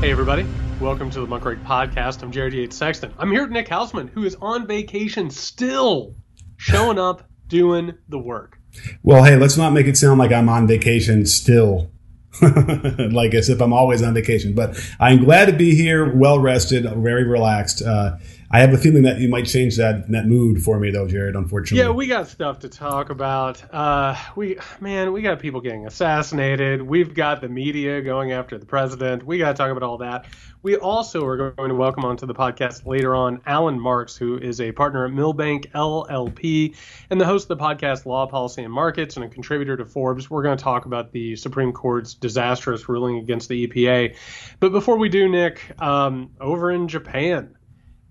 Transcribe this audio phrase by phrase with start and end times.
[0.00, 0.46] Hey, everybody.
[0.80, 2.22] Welcome to the Muckrake Podcast.
[2.22, 3.12] I'm Jared Yates Sexton.
[3.18, 6.14] I'm here with Nick Hauselman, who is on vacation still,
[6.56, 8.60] showing up, doing the work.
[9.02, 11.90] Well, hey, let's not make it sound like I'm on vacation still.
[12.40, 14.54] like as if I'm always on vacation.
[14.54, 17.82] But I'm glad to be here, well rested, very relaxed.
[17.82, 18.18] Uh,
[18.50, 21.36] I have a feeling that you might change that that mood for me, though, Jared.
[21.36, 23.62] Unfortunately, yeah, we got stuff to talk about.
[23.74, 26.80] Uh, we man, we got people getting assassinated.
[26.80, 29.22] We've got the media going after the president.
[29.22, 30.24] We got to talk about all that.
[30.62, 34.62] We also are going to welcome onto the podcast later on Allan Marks, who is
[34.62, 36.74] a partner at Milbank LLP
[37.10, 40.30] and the host of the podcast Law, Policy, and Markets and a contributor to Forbes.
[40.30, 44.16] We're going to talk about the Supreme Court's disastrous ruling against the EPA.
[44.58, 47.54] But before we do, Nick, um, over in Japan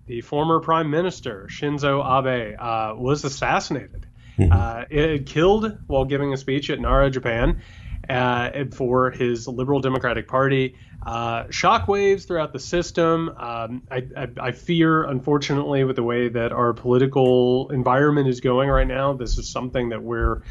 [0.08, 4.06] the former prime minister Shinzo Abe uh, was assassinated,
[4.38, 4.52] mm-hmm.
[4.52, 7.62] uh, killed while giving a speech at Nara, Japan,
[8.08, 10.76] uh, for his Liberal Democratic Party.
[11.06, 13.28] Uh, shockwaves throughout the system.
[13.28, 18.68] Um, I, I, I, fear, unfortunately, with the way that our political environment is going
[18.68, 20.42] right now, this is something that we're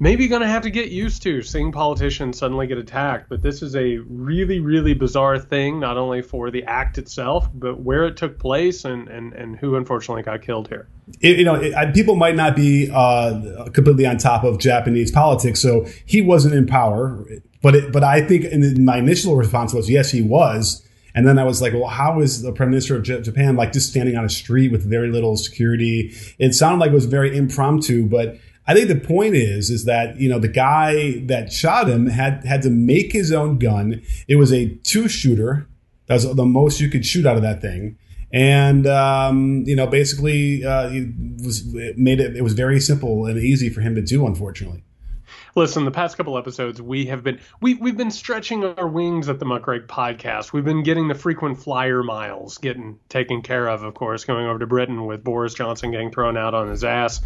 [0.00, 3.28] maybe going to have to get used to seeing politicians suddenly get attacked.
[3.28, 7.80] But this is a really, really bizarre thing, not only for the act itself, but
[7.80, 10.88] where it took place and, and, and who unfortunately got killed here.
[11.20, 15.60] It, you know, it, people might not be uh, completely on top of Japanese politics,
[15.60, 17.24] so he wasn't in power.
[17.62, 20.84] But it, but I think in my initial response was yes, he was.
[21.14, 23.90] And then I was like, well, how is the prime minister of Japan like just
[23.90, 26.12] standing on a street with very little security?
[26.38, 28.38] It sounded like it was very impromptu, but
[28.68, 32.44] I think the point is, is that, you know, the guy that shot him had,
[32.44, 34.02] had to make his own gun.
[34.28, 35.66] It was a two shooter.
[36.06, 37.96] That was the most you could shoot out of that thing.
[38.30, 41.08] And, um, you know, basically, uh, it
[41.42, 44.84] was, it made it, it was very simple and easy for him to do, unfortunately.
[45.54, 49.40] Listen, the past couple episodes we have been we we've been stretching our wings at
[49.40, 50.52] the Muckrake podcast.
[50.52, 54.58] We've been getting the frequent flyer miles getting taken care of, of course, going over
[54.58, 57.22] to Britain with Boris Johnson getting thrown out on his ass.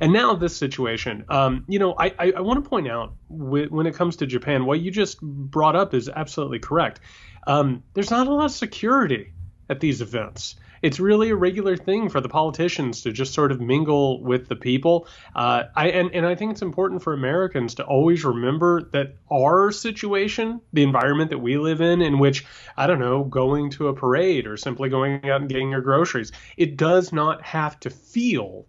[0.00, 3.86] And now this situation, um, you know, I, I, I want to point out when
[3.86, 7.00] it comes to Japan, what you just brought up is absolutely correct.
[7.46, 9.32] Um, there's not a lot of security
[9.68, 10.56] at these events.
[10.82, 14.56] It's really a regular thing for the politicians to just sort of mingle with the
[14.56, 15.08] people.
[15.34, 19.70] Uh, I and, and I think it's important for Americans to always remember that our
[19.70, 22.44] situation, the environment that we live in, in which
[22.76, 26.32] I don't know, going to a parade or simply going out and getting your groceries,
[26.58, 28.66] it does not have to feel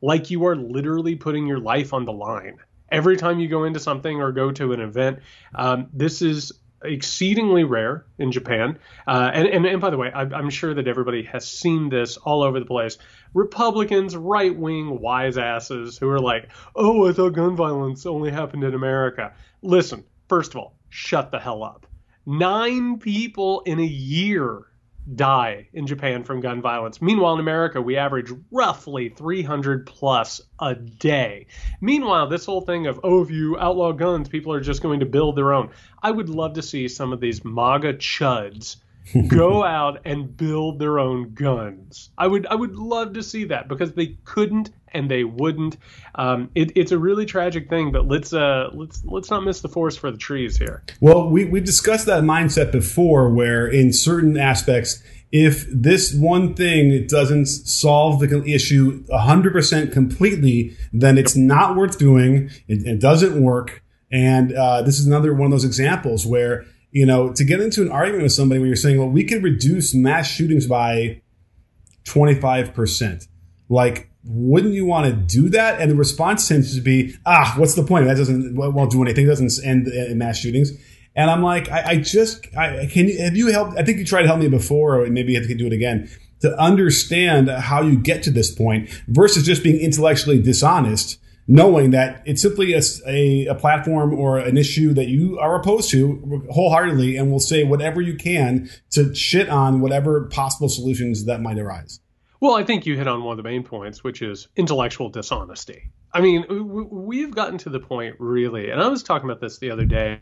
[0.00, 2.58] like you are literally putting your life on the line
[2.90, 5.20] every time you go into something or go to an event.
[5.54, 8.78] Um, this is exceedingly rare in Japan.
[9.06, 12.16] Uh, and, and, and, by the way, I, I'm sure that everybody has seen this
[12.16, 12.98] all over the place.
[13.34, 18.64] Republicans, right wing wise asses who are like, oh, I thought gun violence only happened
[18.64, 19.34] in America.
[19.62, 21.86] Listen, first of all, shut the hell up.
[22.24, 24.67] Nine people in a year
[25.14, 27.00] die in Japan from gun violence.
[27.00, 31.46] Meanwhile, in America, we average roughly 300 plus a day.
[31.80, 35.06] Meanwhile, this whole thing of, oh, if you outlaw guns, people are just going to
[35.06, 35.70] build their own.
[36.02, 38.76] I would love to see some of these MAGA chuds
[39.28, 42.10] go out and build their own guns.
[42.18, 45.76] I would I would love to see that because they couldn't and they wouldn't.
[46.14, 49.68] Um, it, it's a really tragic thing, but let's uh, let's let's not miss the
[49.68, 50.82] forest for the trees here.
[51.00, 55.02] Well, we we discussed that mindset before, where in certain aspects.
[55.30, 62.48] If this one thing doesn't solve the issue 100% completely, then it's not worth doing.
[62.66, 63.84] It, it doesn't work.
[64.10, 67.82] And uh, this is another one of those examples where you know, to get into
[67.82, 71.20] an argument with somebody when you're saying, well, we can reduce mass shootings by
[72.04, 73.28] 25%.
[73.68, 75.80] Like, wouldn't you want to do that?
[75.80, 78.06] And the response tends to be, ah, what's the point?
[78.06, 79.26] That doesn't, won't do anything.
[79.26, 80.72] It doesn't end in mass shootings.
[81.14, 83.76] And I'm like, I, I just, I can you, have you helped?
[83.76, 85.72] I think you tried to help me before, or maybe you have to do it
[85.72, 86.08] again
[86.40, 92.22] to understand how you get to this point versus just being intellectually dishonest knowing that
[92.26, 97.16] it's simply a, a, a, platform or an issue that you are opposed to wholeheartedly
[97.16, 102.00] and will say whatever you can to shit on whatever possible solutions that might arise.
[102.40, 105.90] Well, I think you hit on one of the main points, which is intellectual dishonesty.
[106.12, 109.70] I mean, we've gotten to the point, really, and I was talking about this the
[109.70, 110.20] other day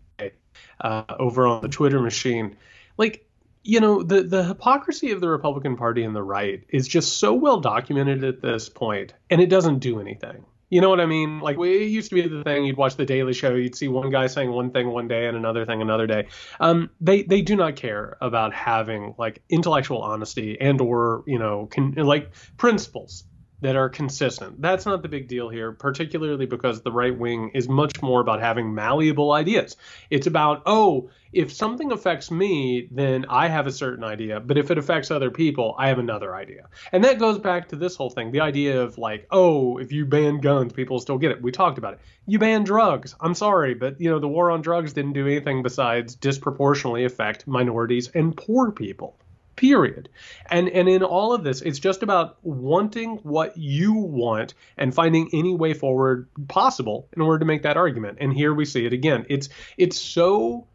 [0.80, 2.56] uh, over on the Twitter machine.
[2.96, 3.26] Like,
[3.62, 7.34] you know, the, the hypocrisy of the Republican Party and the right is just so
[7.34, 10.44] well documented at this point, and it doesn't do anything.
[10.68, 11.40] You know what I mean?
[11.40, 12.64] Like it used to be the thing.
[12.64, 13.54] You'd watch the Daily Show.
[13.54, 16.26] You'd see one guy saying one thing one day and another thing another day.
[16.58, 21.66] Um, they they do not care about having like intellectual honesty and or you know
[21.66, 23.24] can, like principles
[23.60, 24.60] that are consistent.
[24.60, 28.40] That's not the big deal here, particularly because the right wing is much more about
[28.40, 29.76] having malleable ideas.
[30.10, 34.70] It's about, oh, if something affects me, then I have a certain idea, but if
[34.70, 36.68] it affects other people, I have another idea.
[36.92, 40.04] And that goes back to this whole thing the idea of like, oh, if you
[40.04, 41.42] ban guns, people still get it.
[41.42, 42.00] We talked about it.
[42.26, 43.14] You ban drugs.
[43.20, 47.46] I'm sorry, but you know, the war on drugs didn't do anything besides disproportionately affect
[47.46, 49.16] minorities and poor people
[49.56, 50.08] period.
[50.50, 55.30] And and in all of this it's just about wanting what you want and finding
[55.32, 58.18] any way forward possible in order to make that argument.
[58.20, 59.26] And here we see it again.
[59.28, 60.66] It's it's so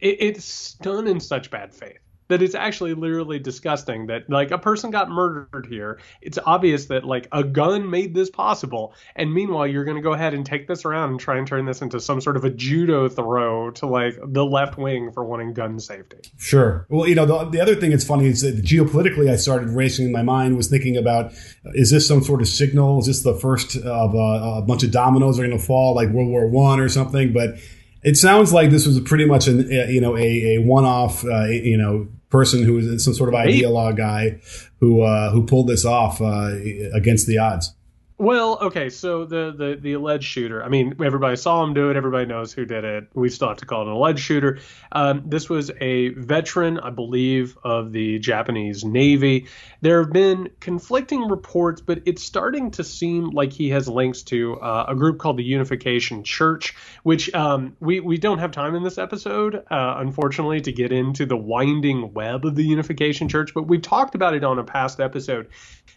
[0.00, 1.98] it, it's done in such bad faith
[2.28, 5.98] that it's actually literally disgusting that like a person got murdered here.
[6.22, 8.94] It's obvious that like a gun made this possible.
[9.14, 11.66] And meanwhile, you're going to go ahead and take this around and try and turn
[11.66, 15.52] this into some sort of a judo throw to like the left wing for wanting
[15.52, 16.18] gun safety.
[16.38, 16.86] Sure.
[16.88, 20.06] Well, you know, the, the other thing that's funny is that geopolitically, I started racing
[20.06, 21.32] in my mind was thinking about
[21.74, 23.00] is this some sort of signal?
[23.00, 26.08] Is this the first of a, a bunch of dominoes are going to fall like
[26.10, 27.32] World War One or something?
[27.32, 27.58] But
[28.04, 31.76] it sounds like this was pretty much an you know a, a one-off uh, you
[31.76, 34.40] know person who was some sort of ideologue guy
[34.80, 36.50] who uh, who pulled this off uh,
[36.92, 37.74] against the odds.
[38.16, 40.62] Well, okay, so the, the the alleged shooter.
[40.62, 41.96] I mean, everybody saw him do it.
[41.96, 43.08] Everybody knows who did it.
[43.14, 44.60] We still have to call it an alleged shooter.
[44.92, 49.48] Um, this was a veteran, I believe, of the Japanese Navy.
[49.84, 54.58] There have been conflicting reports, but it's starting to seem like he has links to
[54.58, 58.82] uh, a group called the Unification Church, which um, we we don't have time in
[58.82, 63.52] this episode, uh, unfortunately, to get into the winding web of the Unification Church.
[63.52, 65.50] But we've talked about it on a past episode.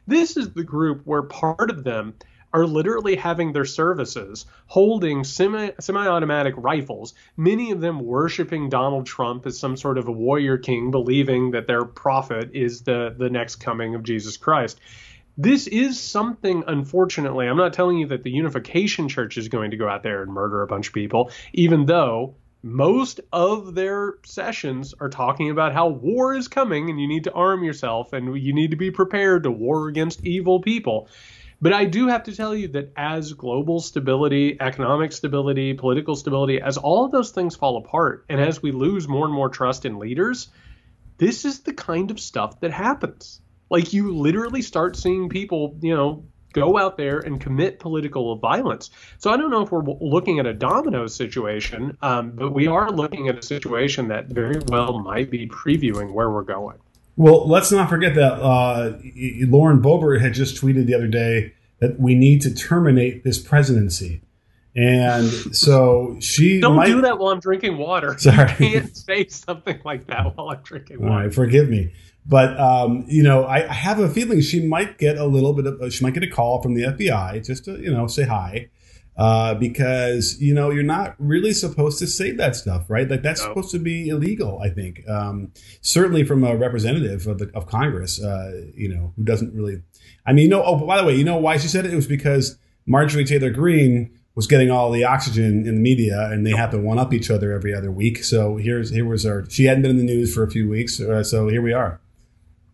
[0.06, 2.16] This is the group where part of them
[2.54, 9.46] are literally having their services holding semi semi-automatic rifles, many of them worshiping Donald Trump
[9.46, 13.58] as some sort of a warrior king, believing that their prophet is the, the next
[13.58, 14.80] coming of Jesus Christ.
[15.40, 19.78] This is something, unfortunately, I'm not telling you that the Unification Church is going to
[19.78, 24.96] go out there and murder a bunch of people, even though most of their sessions
[25.00, 28.54] are talking about how war is coming and you need to arm yourself and you
[28.54, 31.08] need to be prepared to war against evil people.
[31.60, 36.62] But I do have to tell you that as global stability, economic stability, political stability,
[36.62, 39.86] as all of those things fall apart and as we lose more and more trust
[39.86, 40.50] in leaders,
[41.18, 43.42] this is the kind of stuff that happens.
[43.72, 48.90] Like you literally start seeing people, you know, go out there and commit political violence.
[49.18, 52.90] So I don't know if we're looking at a domino situation, um, but we are
[52.92, 56.78] looking at a situation that very well might be previewing where we're going.
[57.18, 58.94] Well, let's not forget that uh,
[59.48, 64.22] Lauren Boebert had just tweeted the other day that we need to terminate this presidency.
[64.76, 68.16] And so she don't might, do that while I'm drinking water.
[68.20, 71.12] Sorry, you can't say something like that while I'm drinking water.
[71.12, 71.92] All right, forgive me.
[72.28, 75.66] But um, you know, I, I, have a feeling she might get a little bit
[75.66, 78.70] of she might get a call from the FBI just to you know say hi,
[79.18, 83.10] uh, because you know you're not really supposed to say that stuff, right?
[83.10, 83.50] Like that's no.
[83.50, 84.60] supposed to be illegal.
[84.64, 89.24] I think um, certainly from a representative of, the, of Congress, uh, you know, who
[89.24, 89.82] doesn't really.
[90.26, 90.64] I mean, you know.
[90.64, 91.94] Oh, by the way, you know why she said it?
[91.94, 96.46] It was because Marjorie Taylor Greene was getting all the oxygen in the media, and
[96.46, 98.24] they have to one up each other every other week.
[98.24, 99.50] So here's here was our.
[99.50, 102.00] She hadn't been in the news for a few weeks, uh, so here we are.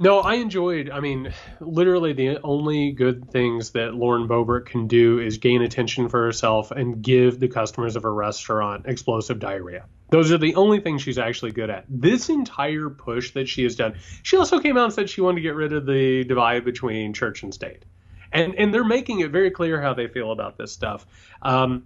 [0.04, 0.90] No, I enjoyed.
[0.90, 6.10] I mean, literally the only good things that Lauren Boebert can do is gain attention
[6.10, 9.86] for herself and give the customers of her restaurant explosive diarrhea.
[10.10, 11.86] Those are the only things she's actually good at.
[11.88, 13.96] This entire push that she has done.
[14.24, 17.13] She also came out and said she wanted to get rid of the divide between
[17.13, 17.86] church and state.
[18.34, 21.08] And and they're making it very clear how they feel about this stuff.
[21.42, 21.86] Um,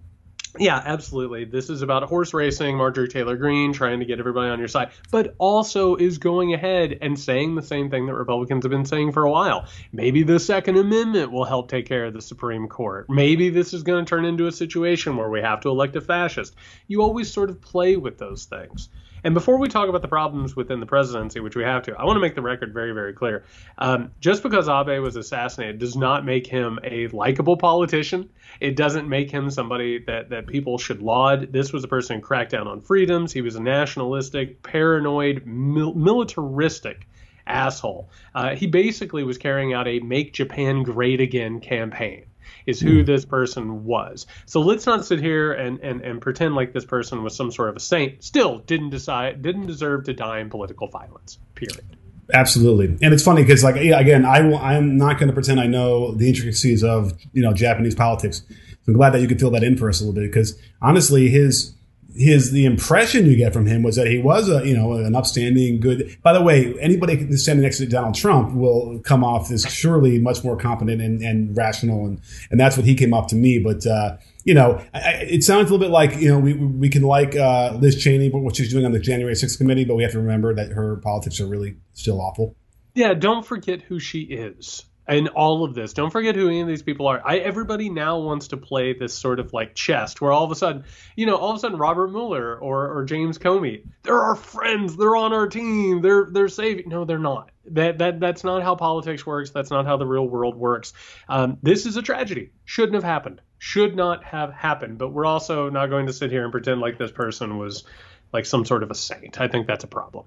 [0.58, 1.44] yeah, absolutely.
[1.44, 4.90] This is about horse racing, Marjorie Taylor Greene trying to get everybody on your side,
[5.10, 9.12] but also is going ahead and saying the same thing that Republicans have been saying
[9.12, 9.66] for a while.
[9.92, 13.08] Maybe the Second Amendment will help take care of the Supreme Court.
[13.08, 16.00] Maybe this is going to turn into a situation where we have to elect a
[16.00, 16.54] fascist.
[16.86, 18.88] You always sort of play with those things.
[19.24, 22.04] And before we talk about the problems within the presidency, which we have to, I
[22.04, 23.44] want to make the record very, very clear.
[23.76, 28.30] Um, just because Abe was assassinated does not make him a likable politician.
[28.60, 31.52] It doesn't make him somebody that, that people should laud.
[31.52, 33.32] This was a person who cracked down on freedoms.
[33.32, 37.06] He was a nationalistic, paranoid, mil- militaristic
[37.46, 38.10] asshole.
[38.34, 42.27] Uh, he basically was carrying out a Make Japan Great Again campaign
[42.68, 43.04] is who hmm.
[43.04, 44.26] this person was.
[44.44, 47.70] So let's not sit here and, and, and pretend like this person was some sort
[47.70, 48.22] of a saint.
[48.22, 51.38] Still didn't decide didn't deserve to die in political violence.
[51.54, 51.84] Period.
[52.32, 55.58] Absolutely, and it's funny because, like, yeah, again, I will, I'm not going to pretend
[55.58, 58.42] I know the intricacies of you know Japanese politics.
[58.86, 61.30] I'm glad that you could fill that in for us a little bit because honestly,
[61.30, 61.74] his
[62.18, 65.14] his the impression you get from him was that he was a you know an
[65.14, 66.16] upstanding good.
[66.22, 70.42] By the way, anybody standing next to Donald Trump will come off as surely much
[70.42, 72.20] more competent and, and rational, and
[72.50, 73.58] and that's what he came off to me.
[73.58, 76.88] But uh, you know, I, it sounds a little bit like you know we we
[76.88, 79.94] can like uh, Liz Cheney, but what she's doing on the January 6th committee, but
[79.94, 82.56] we have to remember that her politics are really still awful.
[82.94, 85.94] Yeah, don't forget who she is and all of this.
[85.94, 87.20] Don't forget who any of these people are.
[87.24, 90.54] I everybody now wants to play this sort of like chess, where all of a
[90.54, 90.84] sudden,
[91.16, 94.96] you know, all of a sudden Robert Mueller or, or James Comey, they're our friends,
[94.96, 96.88] they're on our team, they're they're saving.
[96.88, 97.50] No, they're not.
[97.70, 99.50] That that that's not how politics works.
[99.50, 100.92] That's not how the real world works.
[101.28, 102.50] Um, this is a tragedy.
[102.66, 103.40] Shouldn't have happened.
[103.58, 104.98] Should not have happened.
[104.98, 107.84] But we're also not going to sit here and pretend like this person was
[108.32, 109.40] like some sort of a saint.
[109.40, 110.26] I think that's a problem.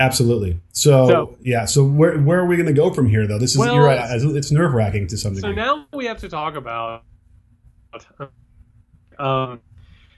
[0.00, 0.60] Absolutely.
[0.72, 1.64] So, so, yeah.
[1.64, 3.38] So where where are we going to go from here, though?
[3.38, 4.08] This is well, you're right.
[4.10, 5.50] It's nerve wracking to some degree.
[5.50, 7.04] So now we have to talk about
[9.18, 9.60] um,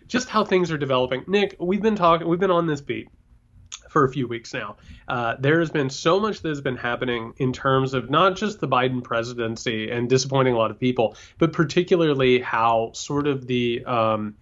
[0.07, 1.25] just how things are developing.
[1.27, 2.29] Nick, we've been talking.
[2.29, 3.09] We've been on this beat
[3.91, 4.77] for a few weeks now.
[5.09, 8.61] Uh, there has been so much that has been happening in terms of not just
[8.61, 13.85] the Biden presidency and disappointing a lot of people, but particularly how sort of the
[13.87, 14.35] um,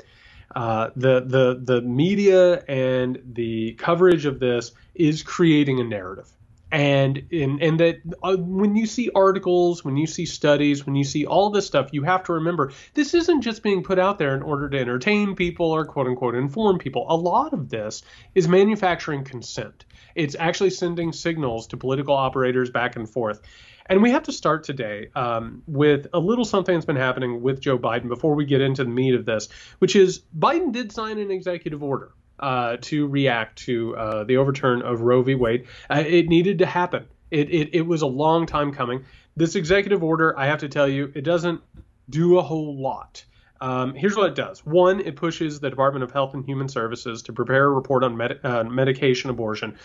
[0.54, 6.28] uh, the the the media and the coverage of this is creating a narrative.
[6.70, 11.04] And in and that uh, when you see articles when you see studies when you
[11.04, 14.34] see all this stuff you have to remember this isn't just being put out there
[14.34, 17.06] in order to entertain people or quote unquote inform people.
[17.08, 18.02] A lot of this
[18.34, 23.40] is manufacturing consent it's actually sending signals to political operators back and forth
[23.86, 27.60] and we have to start today um, with a little something that's been happening with
[27.60, 31.18] Joe Biden before we get into the meat of this, which is Biden did sign
[31.18, 35.34] an executive order uh, to react to uh, the overturn of Roe v.
[35.34, 35.66] Wade.
[35.90, 37.06] Uh, it needed to happen.
[37.30, 39.04] It, it, it was a long time coming.
[39.36, 41.60] This executive order, I have to tell you, it doesn't
[42.08, 43.24] do a whole lot.
[43.60, 44.64] Um, here's what it does.
[44.66, 48.16] One, it pushes the Department of Health and Human Services to prepare a report on
[48.16, 49.78] med- uh, medication abortion.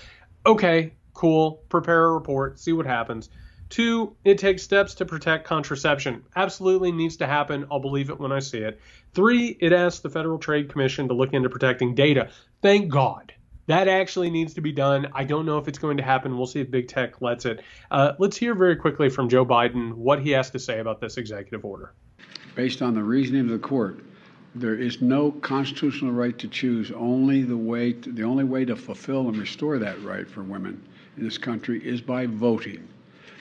[0.46, 1.64] Okay, cool.
[1.70, 3.30] Prepare a report, see what happens.
[3.70, 6.24] Two, it takes steps to protect contraception.
[6.36, 7.68] Absolutely needs to happen.
[7.72, 8.80] I'll believe it when I see it.
[9.14, 12.30] Three, it asks the Federal Trade Commission to look into protecting data.
[12.64, 13.34] Thank God.
[13.68, 15.10] That actually needs to be done.
[15.14, 16.36] I don't know if it's going to happen.
[16.36, 17.62] We'll see if big tech lets it.
[17.92, 21.18] Uh, let's hear very quickly from Joe Biden what he has to say about this
[21.18, 21.94] executive order.
[22.56, 24.00] Based on the reasoning of the court,
[24.56, 26.92] there is no constitutional right to choose.
[26.92, 30.82] Only the way, to, the only way to fulfill and restore that right for women
[31.18, 32.88] in this country is by voting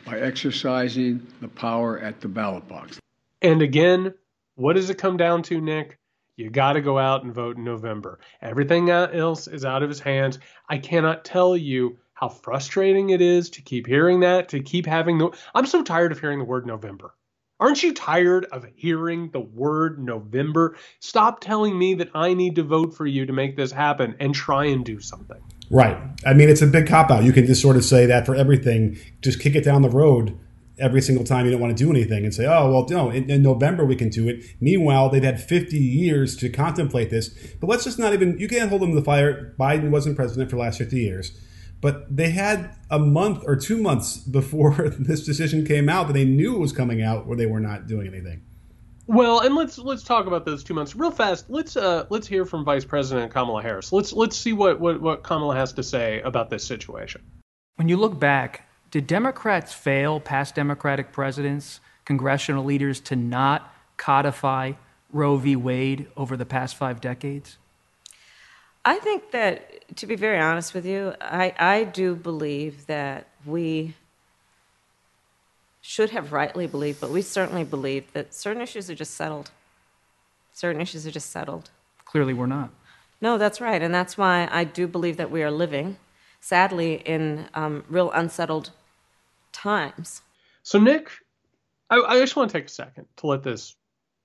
[0.08, 2.98] by exercising the power at the ballot box.
[3.42, 4.14] And again,
[4.54, 5.98] what does it come down to, Nick?
[6.36, 8.20] You got to go out and vote in November.
[8.40, 10.38] Everything else is out of his hands.
[10.68, 15.18] I cannot tell you how frustrating it is to keep hearing that, to keep having
[15.18, 15.30] the.
[15.54, 17.14] I'm so tired of hearing the word November.
[17.60, 20.76] Aren't you tired of hearing the word November?
[21.00, 24.32] Stop telling me that I need to vote for you to make this happen and
[24.32, 25.42] try and do something.
[25.68, 25.98] Right.
[26.24, 27.24] I mean, it's a big cop out.
[27.24, 28.96] You can just sort of say that for everything.
[29.22, 30.38] Just kick it down the road
[30.78, 33.28] every single time you don't want to do anything and say, oh, well, no, in,
[33.28, 34.44] in, November we can do it.
[34.60, 37.30] Meanwhile, they've had 50 years to contemplate this.
[37.60, 39.56] But let's just not even, you can't hold them to the fire.
[39.58, 41.32] Biden wasn't president for the last 50 years.
[41.80, 46.24] But they had a month or two months before this decision came out that they
[46.24, 48.42] knew it was coming out where they were not doing anything.
[49.06, 51.48] Well, and let's let's talk about those two months real fast.
[51.48, 53.90] Let's uh let's hear from Vice President Kamala Harris.
[53.90, 57.22] Let's let's see what what, what Kamala has to say about this situation.
[57.76, 64.72] When you look back, did Democrats fail past Democratic presidents, congressional leaders to not codify
[65.10, 65.56] Roe v.
[65.56, 67.56] Wade over the past five decades?
[68.88, 73.92] I think that, to be very honest with you, I, I do believe that we
[75.82, 79.50] should have rightly believed, but we certainly believe that certain issues are just settled.
[80.54, 81.68] Certain issues are just settled.
[82.06, 82.70] Clearly, we're not.
[83.20, 83.82] No, that's right.
[83.82, 85.98] And that's why I do believe that we are living,
[86.40, 88.70] sadly, in um, real unsettled
[89.52, 90.22] times.
[90.62, 91.10] So, Nick,
[91.90, 93.76] I, I just want to take a second to let this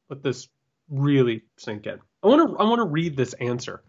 [0.09, 0.47] let this
[0.89, 1.99] really sink in.
[2.23, 3.81] I want to I want to read this answer.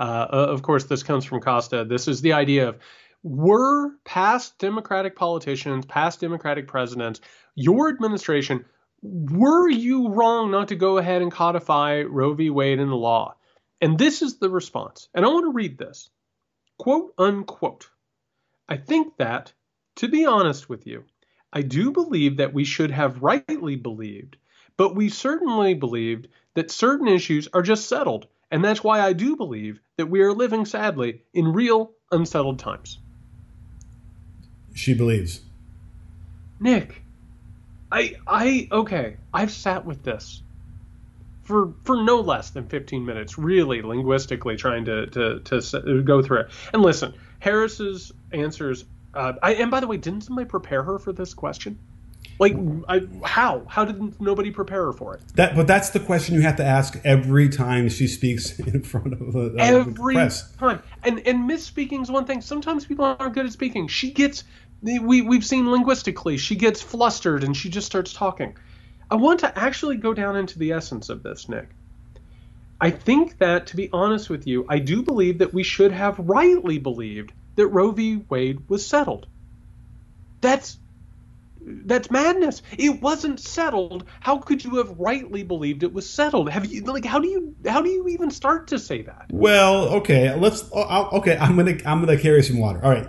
[0.00, 1.84] Uh, of course, this comes from Costa.
[1.84, 2.78] This is the idea of
[3.22, 7.20] were past Democratic politicians, past Democratic presidents,
[7.54, 8.64] your administration,
[9.02, 12.48] were you wrong not to go ahead and codify Roe v.
[12.48, 13.34] Wade in the law?
[13.82, 15.08] And this is the response.
[15.14, 16.08] And I want to read this
[16.78, 17.90] quote unquote.
[18.68, 19.52] I think that,
[19.96, 21.04] to be honest with you,
[21.52, 24.38] I do believe that we should have rightly believed,
[24.78, 28.28] but we certainly believed that certain issues are just settled.
[28.50, 32.98] And that's why I do believe that we are living, sadly, in real unsettled times
[34.74, 35.40] she believes.
[36.58, 37.02] Nick,
[37.90, 40.42] I I okay, I've sat with this
[41.42, 46.40] for for no less than 15 minutes, really linguistically trying to to to go through
[46.40, 46.50] it.
[46.72, 48.84] And listen, Harris's answers.
[49.12, 51.78] Uh, I, and by the way, didn't somebody prepare her for this question?
[52.40, 52.56] Like,
[52.88, 53.66] I, how?
[53.68, 55.20] How did nobody prepare her for it?
[55.34, 59.12] That, but that's the question you have to ask every time she speaks in front
[59.12, 60.50] uh, of the, every press.
[60.56, 60.82] time.
[61.04, 62.40] And and misspeaking is one thing.
[62.40, 63.88] Sometimes people aren't good at speaking.
[63.88, 64.44] She gets
[64.82, 66.38] we we've seen linguistically.
[66.38, 68.56] She gets flustered and she just starts talking.
[69.10, 71.68] I want to actually go down into the essence of this, Nick.
[72.80, 76.18] I think that, to be honest with you, I do believe that we should have
[76.18, 78.24] rightly believed that Roe v.
[78.30, 79.26] Wade was settled.
[80.40, 80.78] That's
[81.84, 82.62] that's madness.
[82.78, 84.04] It wasn't settled.
[84.20, 86.50] How could you have rightly believed it was settled?
[86.50, 89.26] Have you like how do you how do you even start to say that?
[89.30, 92.80] Well, okay, let's okay, I'm going to I'm going to carry some water.
[92.84, 93.08] All right.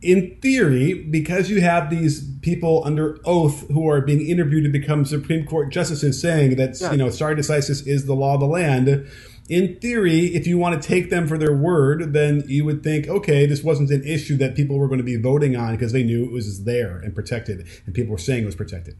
[0.00, 5.04] In theory, because you have these people under oath who are being interviewed to become
[5.04, 6.92] Supreme Court justices saying that yeah.
[6.92, 9.08] you know stare decisis is the law of the land,
[9.48, 13.08] in theory, if you want to take them for their word, then you would think,
[13.08, 16.02] okay, this wasn't an issue that people were going to be voting on because they
[16.02, 18.96] knew it was there and protected, and people were saying it was protected.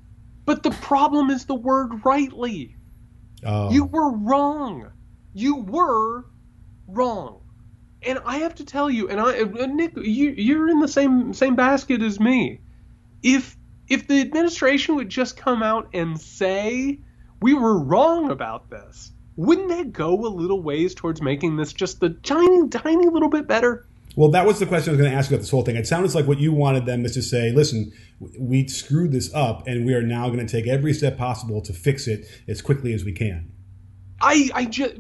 [0.47, 2.77] But the problem is the word rightly.
[3.45, 3.71] Oh.
[3.71, 4.91] You were wrong.
[5.35, 6.25] You were
[6.87, 7.43] wrong.
[8.03, 11.57] And I have to tell you, and I, Nick, you, you're in the same same
[11.57, 12.61] basket as me.
[13.23, 13.57] If
[13.89, 17.01] if the administration would just come out and say
[17.43, 22.01] we were wrong about this, wouldn't that go a little ways towards making this just
[22.01, 23.87] the tiny, tiny little bit better?
[24.17, 25.77] Well, that was the question I was going to ask you about this whole thing.
[25.77, 27.93] It sounds like what you wanted them is to say, listen,
[28.37, 31.73] we screwed this up and we are now going to take every step possible to
[31.73, 33.53] fix it as quickly as we can.
[34.21, 34.95] I, I just,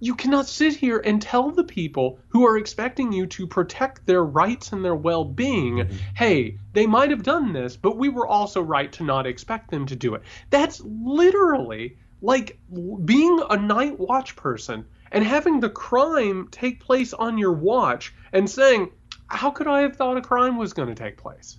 [0.00, 4.24] you cannot sit here and tell the people who are expecting you to protect their
[4.24, 5.96] rights and their well being, mm-hmm.
[6.16, 9.84] hey, they might have done this, but we were also right to not expect them
[9.84, 10.22] to do it.
[10.48, 12.58] That's literally like
[13.04, 18.48] being a night watch person and having the crime take place on your watch and
[18.48, 18.90] saying,
[19.26, 21.58] how could I have thought a crime was going to take place?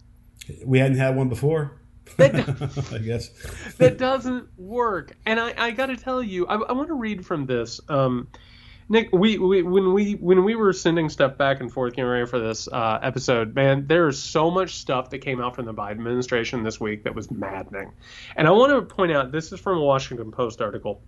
[0.65, 1.79] We hadn't had one before.
[2.17, 3.29] That, I guess
[3.77, 5.15] that doesn't work.
[5.25, 7.79] And I, I got to tell you, I, I want to read from this.
[7.87, 8.27] Um,
[8.89, 12.25] Nick, we, we when we when we were sending stuff back and forth getting ready
[12.25, 15.73] for this uh, episode, man, there is so much stuff that came out from the
[15.73, 17.93] Biden administration this week that was maddening.
[18.35, 21.01] And I want to point out this is from a Washington Post article.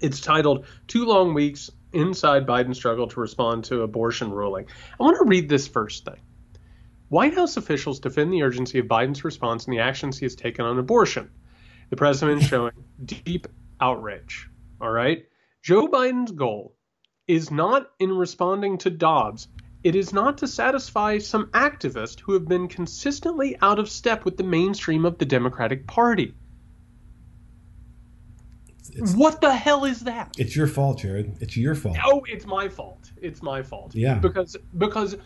[0.00, 4.66] It's titled Two Long Weeks Inside Biden's Struggle to Respond to Abortion Ruling.
[4.98, 6.20] I want to read this first thing.
[7.10, 10.64] White House officials defend the urgency of Biden's response and the actions he has taken
[10.64, 11.30] on abortion.
[11.90, 12.72] The president is showing
[13.04, 13.46] deep
[13.82, 14.48] outrage.
[14.80, 15.26] All right?
[15.62, 16.74] Joe Biden's goal
[17.32, 19.48] is not in responding to Dobbs.
[19.82, 24.36] It is not to satisfy some activists who have been consistently out of step with
[24.36, 26.34] the mainstream of the Democratic Party.
[28.94, 30.34] It's, what the hell is that?
[30.36, 31.38] It's your fault, Jared.
[31.40, 31.96] It's your fault.
[32.04, 33.10] Oh, it's my fault.
[33.22, 33.94] It's my fault.
[33.94, 34.18] Yeah.
[34.18, 35.16] Because because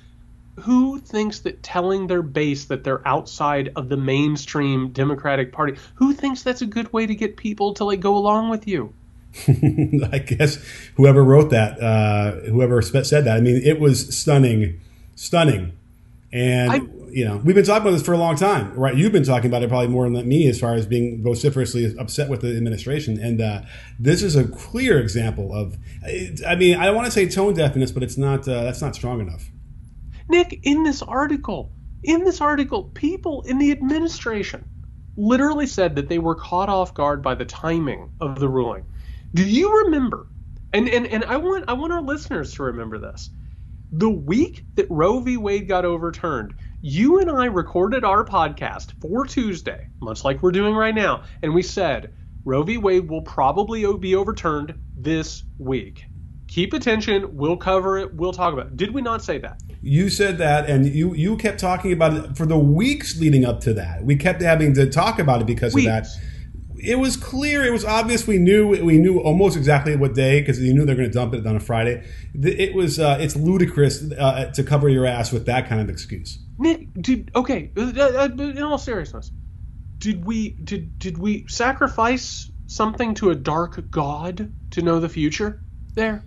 [0.61, 6.13] who thinks that telling their base that they're outside of the mainstream Democratic Party, who
[6.13, 8.95] thinks that's a good way to get people to like go along with you?
[10.13, 10.57] I guess
[10.97, 14.81] whoever wrote that, uh, whoever said that, I mean, it was stunning,
[15.15, 15.73] stunning.
[16.33, 16.77] And, I,
[17.11, 18.95] you know, we've been talking about this for a long time, right?
[18.95, 22.29] You've been talking about it probably more than me as far as being vociferously upset
[22.29, 23.19] with the administration.
[23.19, 23.63] And uh,
[23.99, 25.77] this is a clear example of,
[26.47, 28.95] I mean, I don't want to say tone deafness, but it's not, uh, that's not
[28.95, 29.51] strong enough.
[30.29, 31.71] Nick, in this article,
[32.03, 34.65] in this article, people in the administration
[35.17, 38.85] literally said that they were caught off guard by the timing of the ruling.
[39.35, 40.29] Do you remember?
[40.73, 43.31] And, and and I want I want our listeners to remember this.
[43.93, 45.37] The week that Roe v.
[45.37, 50.75] Wade got overturned, you and I recorded our podcast for Tuesday, much like we're doing
[50.75, 52.13] right now, and we said
[52.45, 52.79] Roe v.
[52.79, 56.05] Wade will probably be overturned this week.
[56.49, 57.37] Keep attention.
[57.37, 58.15] We'll cover it.
[58.15, 58.77] We'll talk about it.
[58.77, 59.61] Did we not say that?
[59.83, 63.61] You said that, and you you kept talking about it for the weeks leading up
[63.61, 64.05] to that.
[64.05, 65.87] We kept having to talk about it because weeks.
[65.87, 66.09] of that
[66.87, 68.27] it was clear, it was obvious.
[68.27, 71.35] We knew we knew almost exactly what day because you knew they're going to dump
[71.35, 72.07] it on a Friday.
[72.35, 76.39] It was uh, it's ludicrous uh, to cover your ass with that kind of excuse.
[76.59, 77.73] Nick, did okay?
[77.77, 79.33] Uh, uh, in all seriousness,
[79.99, 85.63] did we did did we sacrifice something to a dark god to know the future?
[85.95, 86.25] There.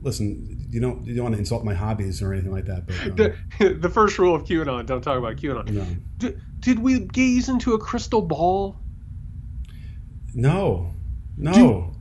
[0.00, 2.86] Listen, you don't you don't want to insult my hobbies or anything like that.
[2.88, 5.68] But um, the, the first rule of QAnon: don't talk about QAnon.
[5.68, 5.86] No.
[6.18, 8.76] Did, did we gaze into a crystal ball
[10.34, 10.94] no,
[11.36, 11.94] no.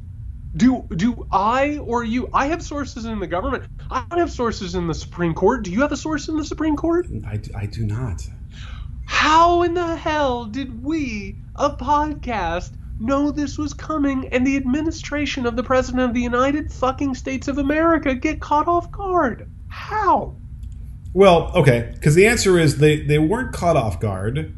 [0.56, 2.30] Do, do do I or you?
[2.34, 3.64] I have sources in the government.
[3.90, 5.64] I don't have sources in the Supreme Court.
[5.64, 7.08] Do you have a source in the Supreme Court?
[7.26, 8.28] I, I do not.
[9.06, 15.46] How in the hell did we, a podcast, know this was coming and the administration
[15.46, 19.50] of the President of the United fucking States of America get caught off guard?
[19.68, 20.36] How?
[21.14, 24.56] Well, okay, because the answer is they, they weren't caught off guard.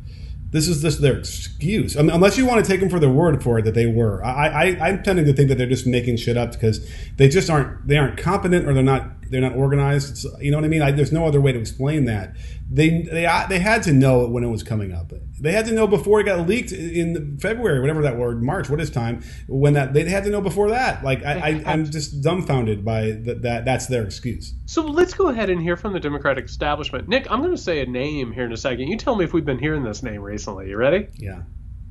[0.53, 1.97] This is just their excuse.
[1.97, 3.87] I mean, unless you want to take them for their word for it that they
[3.87, 4.23] were.
[4.23, 6.87] I, I, I'm tending to think that they're just making shit up because
[7.17, 10.11] they just aren't they aren't competent or they're not they're not organized.
[10.11, 10.81] It's, you know what I mean?
[10.81, 12.35] I, there's no other way to explain that.
[12.69, 15.11] They they they had to know it when it was coming up.
[15.39, 18.79] They had to know before it got leaked in February, whatever that word, March, what
[18.81, 19.21] is time?
[19.47, 21.03] When that they had to know before that.
[21.03, 23.65] Like I, I am just dumbfounded by that, that.
[23.65, 24.53] That's their excuse.
[24.65, 27.07] So let's go ahead and hear from the Democratic establishment.
[27.07, 28.87] Nick, I'm going to say a name here in a second.
[28.87, 30.69] You tell me if we've been hearing this name recently.
[30.69, 31.07] You ready?
[31.15, 31.43] Yeah.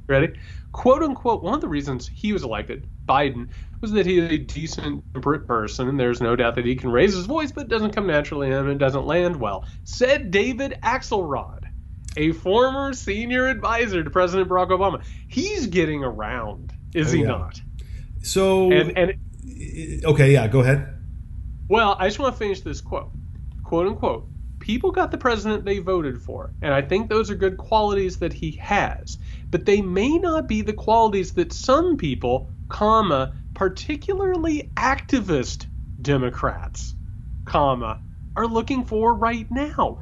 [0.06, 0.34] Ready?
[0.72, 1.42] Quote unquote.
[1.42, 3.48] One of the reasons he was elected, Biden,
[3.80, 7.14] was that he's a decent, temperate person, and there's no doubt that he can raise
[7.14, 9.64] his voice, but it doesn't come naturally and it doesn't land well.
[9.84, 11.62] Said David Axelrod
[12.16, 15.02] a former senior advisor to President Barack Obama.
[15.28, 17.28] He's getting around, is oh, he yeah.
[17.28, 17.60] not?
[18.22, 20.88] So, and, and okay, yeah, go ahead.
[21.68, 23.10] Well, I just want to finish this quote,
[23.64, 24.28] quote unquote.
[24.60, 28.32] People got the president they voted for, and I think those are good qualities that
[28.32, 29.18] he has.
[29.52, 35.66] But they may not be the qualities that some people, comma, particularly activist
[36.00, 36.96] Democrats,
[37.44, 38.00] comma,
[38.34, 40.00] are looking for right now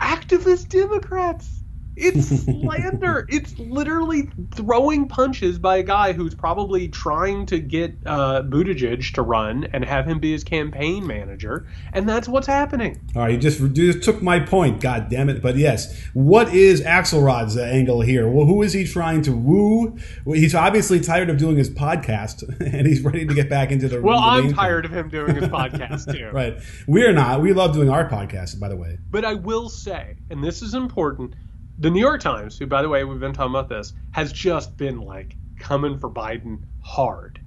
[0.00, 1.61] activist Democrats.
[1.96, 3.26] It's slander.
[3.28, 9.22] it's literally throwing punches by a guy who's probably trying to get uh, Buttigieg to
[9.22, 13.00] run and have him be his campaign manager, and that's what's happening.
[13.14, 14.80] All right, you just, you just took my point.
[14.80, 15.42] God damn it!
[15.42, 18.28] But yes, what is Axelrod's angle here?
[18.28, 19.98] Well, who is he trying to woo?
[20.24, 23.88] Well, he's obviously tired of doing his podcast, and he's ready to get back into
[23.88, 24.00] the.
[24.00, 24.92] well, the I'm tired thing.
[24.92, 26.30] of him doing his podcast too.
[26.32, 27.42] right, we're not.
[27.42, 28.98] We love doing our podcast, by the way.
[29.10, 31.34] But I will say, and this is important
[31.78, 34.76] the New York Times, who, by the way, we've been talking about this, has just
[34.76, 37.40] been like coming for Biden hard.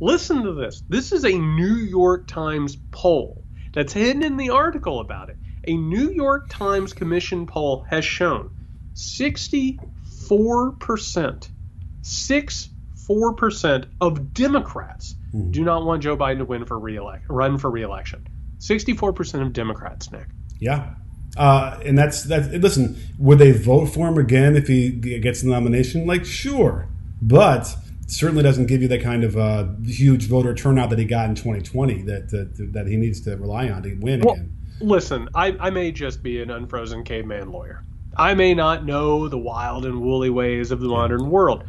[0.00, 0.82] Listen to this.
[0.88, 5.38] This is a New York Times poll that's hidden in the article about it.
[5.66, 8.50] A New York Times Commission poll has shown
[8.94, 9.78] 64%,
[12.02, 15.52] 64% of Democrats mm.
[15.52, 18.26] do not want Joe Biden to win for reelect, run for reelection.
[18.58, 20.28] 64% of Democrats, Nick.
[20.58, 20.94] Yeah.
[21.36, 22.52] Uh, and that's that.
[22.52, 26.06] Listen, would they vote for him again if he gets the nomination?
[26.06, 26.88] Like, sure,
[27.20, 27.74] but
[28.06, 31.34] certainly doesn't give you the kind of uh, huge voter turnout that he got in
[31.34, 34.56] 2020 that that, that he needs to rely on to win well, again.
[34.80, 37.84] Listen, I, I may just be an unfrozen caveman lawyer.
[38.16, 41.64] I may not know the wild and woolly ways of the modern world.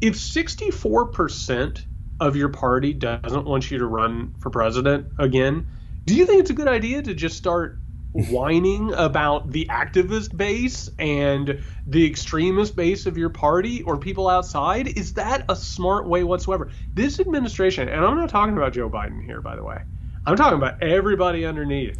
[0.00, 1.84] If 64%
[2.20, 5.66] of your party doesn't want you to run for president again,
[6.04, 7.78] do you think it's a good idea to just start
[8.14, 14.86] whining about the activist base and the extremist base of your party or people outside
[14.96, 19.24] is that a smart way whatsoever this administration and i'm not talking about joe biden
[19.24, 19.82] here by the way
[20.26, 21.98] i'm talking about everybody underneath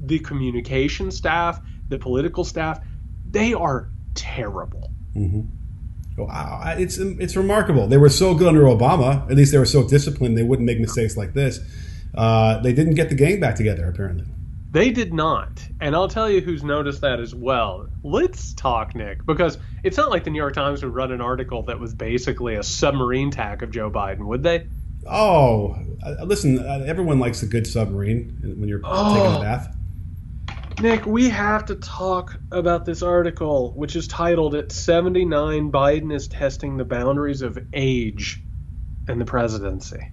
[0.00, 2.78] the communication staff the political staff
[3.30, 5.40] they are terrible mm-hmm.
[6.18, 7.86] Wow, it's it's remarkable.
[7.88, 9.30] They were so good under Obama.
[9.30, 10.38] At least they were so disciplined.
[10.38, 11.60] They wouldn't make mistakes like this.
[12.14, 14.24] Uh, they didn't get the gang back together, apparently.
[14.76, 15.66] They did not.
[15.80, 17.88] And I'll tell you who's noticed that as well.
[18.02, 21.62] Let's talk, Nick, because it's not like the New York Times would run an article
[21.62, 24.66] that was basically a submarine attack of Joe Biden, would they?
[25.08, 29.14] Oh, uh, listen, uh, everyone likes a good submarine when you're oh.
[29.14, 29.76] taking a bath.
[30.82, 36.28] Nick, we have to talk about this article, which is titled At 79, Biden is
[36.28, 38.42] Testing the Boundaries of Age
[39.08, 40.10] and the Presidency.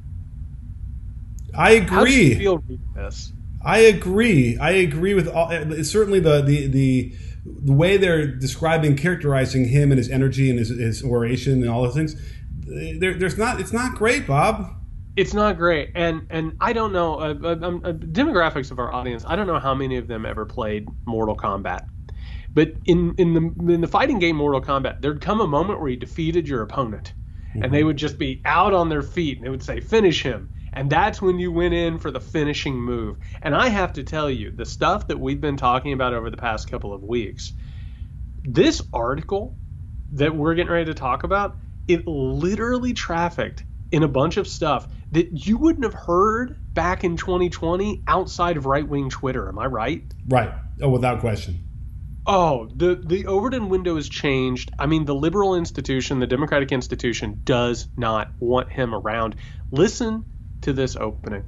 [1.54, 1.88] I agree.
[1.89, 3.34] How do you feel reading this?
[3.63, 4.58] I agree.
[4.58, 5.49] I agree with all.
[5.84, 7.13] Certainly, the the the
[7.45, 11.84] the way they're describing, characterizing him and his energy and his, his oration and all
[11.84, 12.15] those things.
[12.65, 13.60] There, there's not.
[13.60, 14.76] It's not great, Bob.
[15.15, 18.91] It's not great, and and I don't know uh, uh, um, uh, demographics of our
[18.91, 19.23] audience.
[19.28, 21.86] I don't know how many of them ever played Mortal Kombat,
[22.54, 25.89] but in in the in the fighting game Mortal Kombat, there'd come a moment where
[25.89, 27.13] you defeated your opponent,
[27.49, 27.63] mm-hmm.
[27.63, 30.49] and they would just be out on their feet, and they would say, "Finish him."
[30.73, 33.17] And that's when you went in for the finishing move.
[33.41, 36.38] And I have to tell you, the stuff that we've been talking about over the
[36.38, 37.53] past couple of weeks,
[38.43, 39.55] this article
[40.13, 41.57] that we're getting ready to talk about,
[41.88, 47.17] it literally trafficked in a bunch of stuff that you wouldn't have heard back in
[47.17, 49.47] 2020 outside of right wing Twitter.
[49.47, 50.03] Am I right?
[50.27, 50.51] Right.
[50.81, 51.63] Oh, without question.
[52.25, 54.71] Oh, the the Overton window has changed.
[54.79, 59.36] I mean, the liberal institution, the Democratic institution, does not want him around.
[59.71, 60.23] Listen
[60.63, 61.43] to this opening.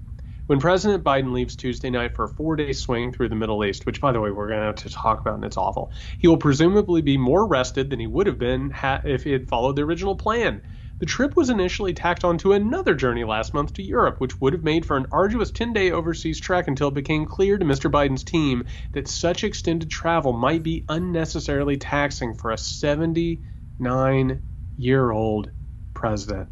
[0.47, 3.87] When President Biden leaves Tuesday night for a four day swing through the Middle East,
[3.87, 6.27] which, by the way, we're going to have to talk about and it's awful, he
[6.27, 9.75] will presumably be more rested than he would have been ha- if he had followed
[9.75, 10.61] the original plan.
[10.99, 14.63] The trip was initially tacked onto another journey last month to Europe, which would have
[14.63, 17.91] made for an arduous 10 day overseas trek until it became clear to Mr.
[17.91, 24.41] Biden's team that such extended travel might be unnecessarily taxing for a 79
[24.77, 25.49] year old
[25.95, 26.49] president.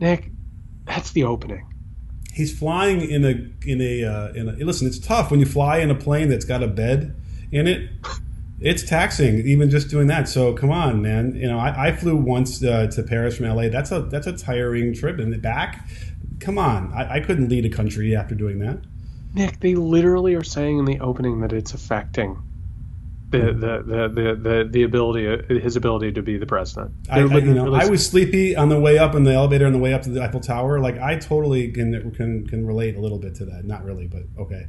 [0.00, 0.30] Nick,
[0.86, 1.71] that's the opening.
[2.32, 4.52] He's flying in a in a uh, in a.
[4.52, 7.14] Listen, it's tough when you fly in a plane that's got a bed
[7.50, 7.90] in it
[8.62, 10.28] it's taxing even just doing that.
[10.28, 11.34] So come on, man.
[11.34, 13.68] You know, I, I flew once uh, to Paris from LA.
[13.68, 15.88] That's a that's a tiring trip, and back.
[16.40, 18.78] Come on, I, I couldn't lead a country after doing that.
[19.34, 22.42] Nick, they literally are saying in the opening that it's affecting
[23.32, 26.92] the the the the the, the ability his ability to be the president.
[27.10, 29.72] I, I, you know, I was sleepy on the way up in the elevator on
[29.72, 30.78] the way up to the Eiffel Tower.
[30.78, 33.64] Like I totally can can can relate a little bit to that.
[33.64, 34.66] Not really, but okay.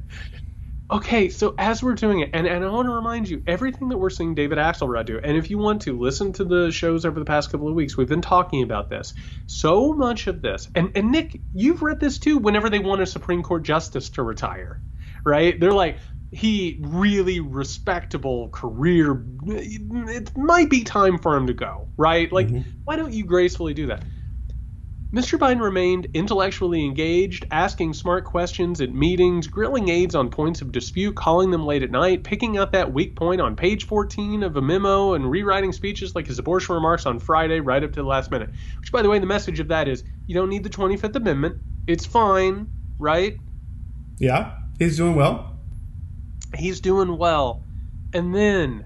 [0.91, 3.97] Okay, so as we're doing it, and, and I want to remind you, everything that
[3.97, 7.17] we're seeing David Axelrod do, and if you want to listen to the shows over
[7.17, 9.13] the past couple of weeks, we've been talking about this.
[9.47, 13.07] So much of this, and, and Nick, you've read this too, whenever they want a
[13.07, 14.81] Supreme Court justice to retire,
[15.25, 15.57] right?
[15.59, 15.97] They're like,
[16.33, 22.31] he really respectable career, it might be time for him to go, right?
[22.31, 22.69] Like, mm-hmm.
[22.83, 24.03] why don't you gracefully do that?
[25.13, 25.37] Mr.
[25.37, 31.15] Biden remained intellectually engaged, asking smart questions at meetings, grilling aides on points of dispute,
[31.15, 34.61] calling them late at night, picking out that weak point on page 14 of a
[34.61, 38.31] memo, and rewriting speeches like his abortion remarks on Friday right up to the last
[38.31, 38.49] minute.
[38.79, 41.57] Which, by the way, the message of that is you don't need the 25th Amendment.
[41.85, 42.67] It's fine,
[42.97, 43.37] right?
[44.17, 45.52] Yeah, he's doing well.
[46.55, 47.61] He's doing well.
[48.13, 48.85] And then,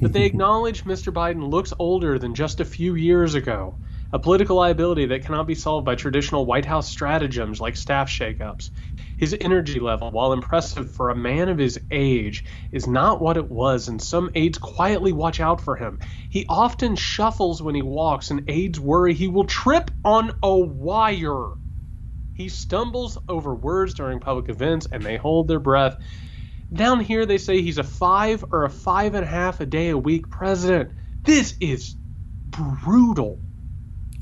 [0.00, 1.12] but they acknowledge Mr.
[1.12, 3.76] Biden looks older than just a few years ago
[4.10, 8.70] a political liability that cannot be solved by traditional White House stratagems like staff shakeups.
[9.18, 13.50] His energy level, while impressive for a man of his age, is not what it
[13.50, 15.98] was, and some aides quietly watch out for him.
[16.30, 21.48] He often shuffles when he walks, and aides worry he will trip on a wire.
[22.32, 25.96] He stumbles over words during public events, and they hold their breath.
[26.72, 29.88] Down here, they say he's a five or a five and a half a day
[29.88, 30.90] a week president.
[31.22, 31.94] This is
[32.50, 33.38] brutal.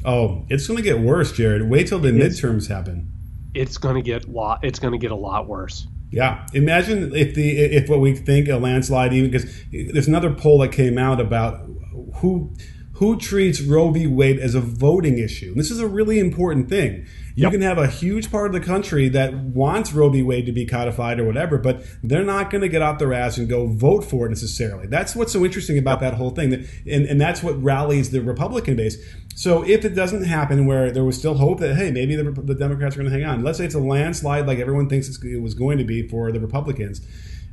[0.04, 1.68] Oh, it's going to get worse, Jared.
[1.68, 3.12] Wait till the it's, midterms happen.
[3.54, 4.64] It's going to get lot.
[4.64, 5.88] It's going to get a lot worse.
[6.11, 10.61] Yeah, imagine if the if what we think a landslide, even because there's another poll
[10.61, 11.68] that came out about
[12.16, 12.54] who
[12.96, 14.06] who treats Roe v.
[14.06, 15.48] Wade as a voting issue.
[15.48, 17.06] And this is a really important thing.
[17.35, 17.52] You yep.
[17.52, 20.22] can have a huge part of the country that wants Roe v.
[20.22, 23.37] Wade to be codified or whatever, but they're not going to get out their ass
[23.37, 24.87] and go vote for it necessarily.
[24.87, 26.54] That's what's so interesting about that whole thing.
[26.54, 28.96] And, and that's what rallies the Republican base.
[29.35, 32.54] So if it doesn't happen where there was still hope that, hey, maybe the, the
[32.54, 35.42] Democrats are going to hang on, let's say it's a landslide like everyone thinks it
[35.42, 37.06] was going to be for the Republicans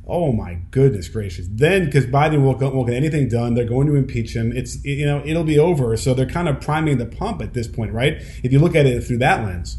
[0.06, 1.46] Oh my goodness gracious!
[1.50, 4.52] Then because Biden won't, won't get anything done, they're going to impeach him.
[4.52, 5.96] It's you know it'll be over.
[5.96, 8.14] So they're kind of priming the pump at this point, right?
[8.42, 9.78] If you look at it through that lens,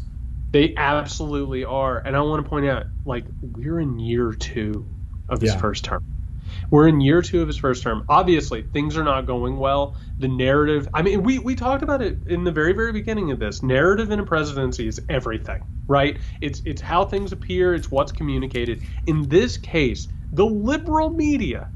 [0.50, 1.98] they absolutely are.
[1.98, 4.86] And I want to point out, like we're in year two
[5.28, 5.60] of his yeah.
[5.60, 6.15] first term.
[6.70, 8.04] We're in year two of his first term.
[8.08, 9.96] Obviously, things are not going well.
[10.18, 13.38] The narrative, I mean, we, we talked about it in the very, very beginning of
[13.38, 13.62] this.
[13.62, 16.18] Narrative in a presidency is everything, right?
[16.40, 18.82] It's it's how things appear, it's what's communicated.
[19.06, 21.68] In this case, the liberal media,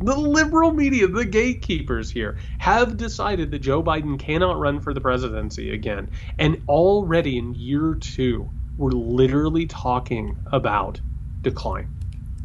[0.00, 5.00] the liberal media, the gatekeepers here, have decided that Joe Biden cannot run for the
[5.00, 6.10] presidency again.
[6.38, 11.00] And already in year two, we're literally talking about
[11.40, 11.88] decline.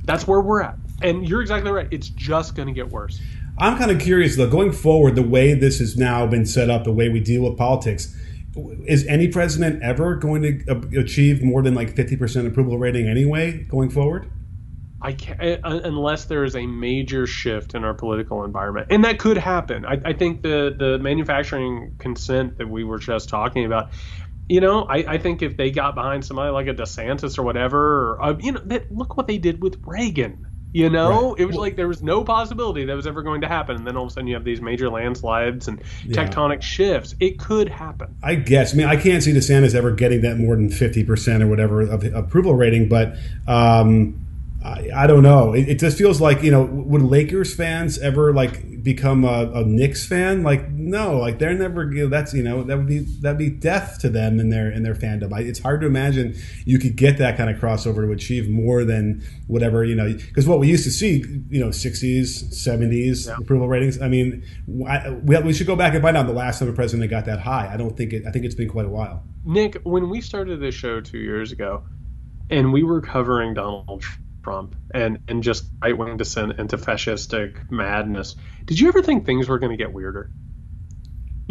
[0.05, 0.77] That's where we're at.
[1.03, 1.87] And you're exactly right.
[1.91, 3.19] It's just going to get worse.
[3.57, 6.83] I'm kind of curious, though, going forward, the way this has now been set up,
[6.83, 8.15] the way we deal with politics,
[8.85, 13.89] is any president ever going to achieve more than like 50% approval rating anyway going
[13.89, 14.29] forward?
[15.03, 19.17] I can't uh, unless there is a major shift in our political environment, and that
[19.17, 19.83] could happen.
[19.83, 23.89] I, I, think the the manufacturing consent that we were just talking about,
[24.47, 28.11] you know, I, I think if they got behind somebody like a DeSantis or whatever,
[28.11, 30.45] or, uh, you know, that, look what they did with Reagan.
[30.73, 31.41] You know, right.
[31.41, 33.97] it was like there was no possibility that was ever going to happen, and then
[33.97, 36.23] all of a sudden you have these major landslides and yeah.
[36.23, 37.13] tectonic shifts.
[37.19, 38.15] It could happen.
[38.23, 38.73] I guess.
[38.73, 41.81] I mean, I can't see DeSantis ever getting that more than fifty percent or whatever
[41.81, 43.15] of approval rating, but.
[43.47, 44.27] Um,
[44.63, 45.53] I, I don't know.
[45.53, 49.65] It, it, just feels like you know, would Lakers fans ever like become a, a
[49.65, 50.43] Knicks fan?
[50.43, 51.91] Like, no, like they're never.
[51.91, 54.69] You know, that's you know that would be that'd be death to them in their
[54.69, 55.33] in their fandom.
[55.33, 58.85] I, it's hard to imagine you could get that kind of crossover to achieve more
[58.85, 60.13] than whatever you know.
[60.13, 63.37] Because what we used to see, you know, sixties, seventies yeah.
[63.39, 63.99] approval ratings.
[63.99, 64.43] I mean,
[64.87, 67.25] I, we, we should go back and find out the last time a president got
[67.25, 67.71] that high.
[67.73, 68.27] I don't think it.
[68.27, 69.23] I think it's been quite a while.
[69.43, 71.83] Nick, when we started this show two years ago,
[72.51, 74.03] and we were covering Donald.
[74.03, 78.35] Trump Trump and and just right wing descent into fascistic madness.
[78.67, 80.31] Did you ever think things were going to get weirder?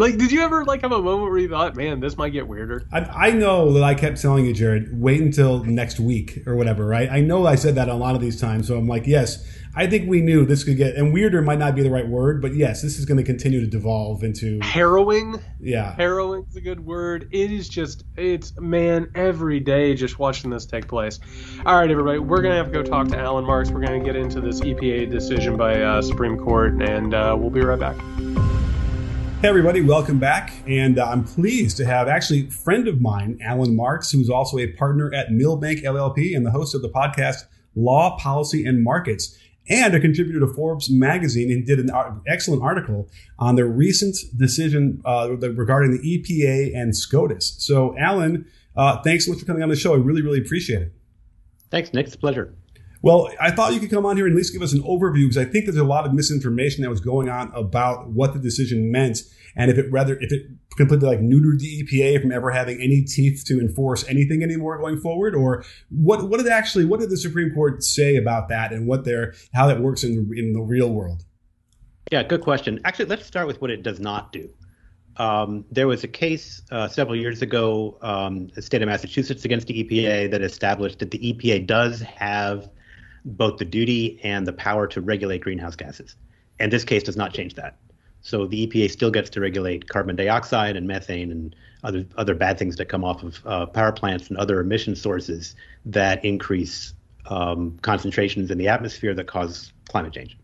[0.00, 2.48] Like, did you ever like have a moment where you thought, "Man, this might get
[2.48, 2.86] weirder"?
[2.90, 6.86] I, I know that I kept telling you, Jared, wait until next week or whatever,
[6.86, 7.10] right?
[7.10, 9.86] I know I said that a lot of these times, so I'm like, yes, I
[9.86, 12.54] think we knew this could get, and weirder might not be the right word, but
[12.54, 15.38] yes, this is going to continue to devolve into harrowing.
[15.60, 17.28] Yeah, harrowing is a good word.
[17.30, 21.20] It is just, it's man, every day just watching this take place.
[21.66, 23.70] All right, everybody, we're gonna have to go talk to Allan Marks.
[23.70, 27.60] We're gonna get into this EPA decision by uh, Supreme Court, and uh, we'll be
[27.60, 27.96] right back.
[29.40, 30.52] Hey, everybody, welcome back.
[30.66, 34.58] And uh, I'm pleased to have actually a friend of mine, Allan Marks, who's also
[34.58, 39.38] a partner at Milbank LLP and the host of the podcast Law, Policy, and Markets
[39.66, 41.90] and a contributor to Forbes magazine and did an
[42.28, 47.54] excellent article on the recent decision uh, regarding the EPA and SCOTUS.
[47.64, 48.44] So, Allan,
[48.76, 49.94] uh, thanks so much for coming on the show.
[49.94, 50.92] I really, really appreciate it.
[51.70, 52.04] Thanks, Nick.
[52.04, 52.54] It's a pleasure.
[53.02, 55.22] Well, I thought you could come on here and at least give us an overview
[55.22, 58.38] because I think there's a lot of misinformation that was going on about what the
[58.38, 59.20] decision meant
[59.56, 63.02] and if it rather if it completely like neutered the EPA from ever having any
[63.02, 67.16] teeth to enforce anything anymore going forward, or what what did actually what did the
[67.16, 70.60] Supreme Court say about that and what their how that works in the, in the
[70.60, 71.24] real world?
[72.12, 72.80] Yeah, good question.
[72.84, 74.48] Actually, let's start with what it does not do.
[75.16, 79.66] Um, there was a case uh, several years ago, um, the state of Massachusetts against
[79.66, 82.70] the EPA that established that the EPA does have
[83.24, 86.16] both the duty and the power to regulate greenhouse gases.
[86.58, 87.76] And this case does not change that.
[88.22, 92.58] So the EPA still gets to regulate carbon dioxide and methane and other other bad
[92.58, 95.56] things that come off of uh, power plants and other emission sources
[95.86, 96.92] that increase
[97.26, 100.36] um, concentrations in the atmosphere that cause climate change.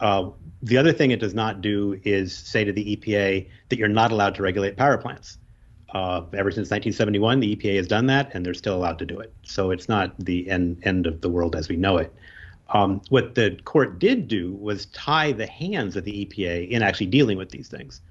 [0.00, 0.30] Uh,
[0.62, 4.12] the other thing it does not do is say to the EPA that you're not
[4.12, 5.38] allowed to regulate power plants.
[5.94, 9.18] Uh, ever since 1971, the EPA has done that, and they're still allowed to do
[9.18, 9.32] it.
[9.42, 12.12] So it's not the end end of the world as we know it.
[12.70, 17.06] Um, what the court did do was tie the hands of the EPA in actually
[17.06, 18.02] dealing with these things.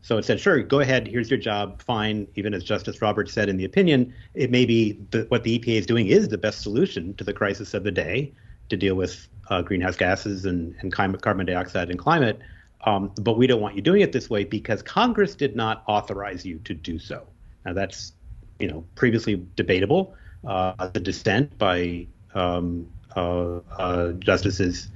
[0.00, 2.28] So it said, sure, go ahead, here's your job, fine.
[2.36, 5.78] Even as Justice Roberts said in the opinion, it may be that what the EPA
[5.80, 8.32] is doing is the best solution to the crisis of the day
[8.68, 12.38] to deal with uh, greenhouse gases and, and climate, carbon dioxide and climate.
[12.86, 16.46] Um, but we don't want you doing it this way because Congress did not authorize
[16.46, 17.26] you to do so.
[17.64, 18.12] Now that's,
[18.60, 20.14] you know, previously debatable.
[20.46, 24.88] Uh, the dissent by um, uh, uh, justices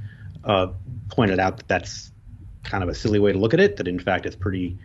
[0.44, 0.68] uh,
[1.11, 2.12] pointed out that that's
[2.62, 3.76] kind of a silly way to look at it.
[3.76, 4.79] That in fact it's pretty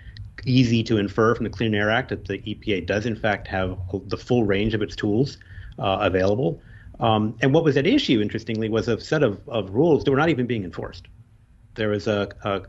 [0.44, 3.78] easy to infer from the Clean Air Act that the EPA does in fact have
[4.08, 5.38] the full range of its tools
[5.78, 6.60] available.
[7.00, 10.18] Um, and what was at issue, interestingly, was a set of, of rules that were
[10.18, 11.08] not even being enforced.
[11.76, 12.62] There was a, a,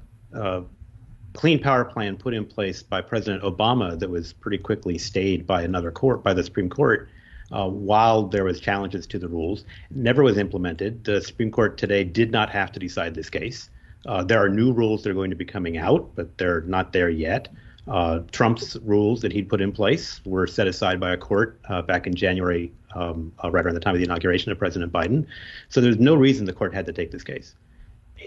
[1.37, 5.63] clean power plan put in place by President Obama that was pretty quickly stayed by
[5.63, 7.09] another court, by the Supreme Court,
[7.53, 9.65] uh, while there was challenges to the rules.
[9.91, 11.05] never was implemented.
[11.05, 13.71] The Supreme Court today did not have to decide this case.
[14.07, 16.93] Uh, there are new rules that are going to be coming out, but they're not
[16.93, 17.49] there yet.
[17.87, 21.83] Uh, Trump's rules that he'd put in place were set aside by a court uh,
[21.83, 25.27] back in January, um, uh, right around the time of the inauguration of President Biden.
[25.69, 27.55] So there's no reason the court had to take this case.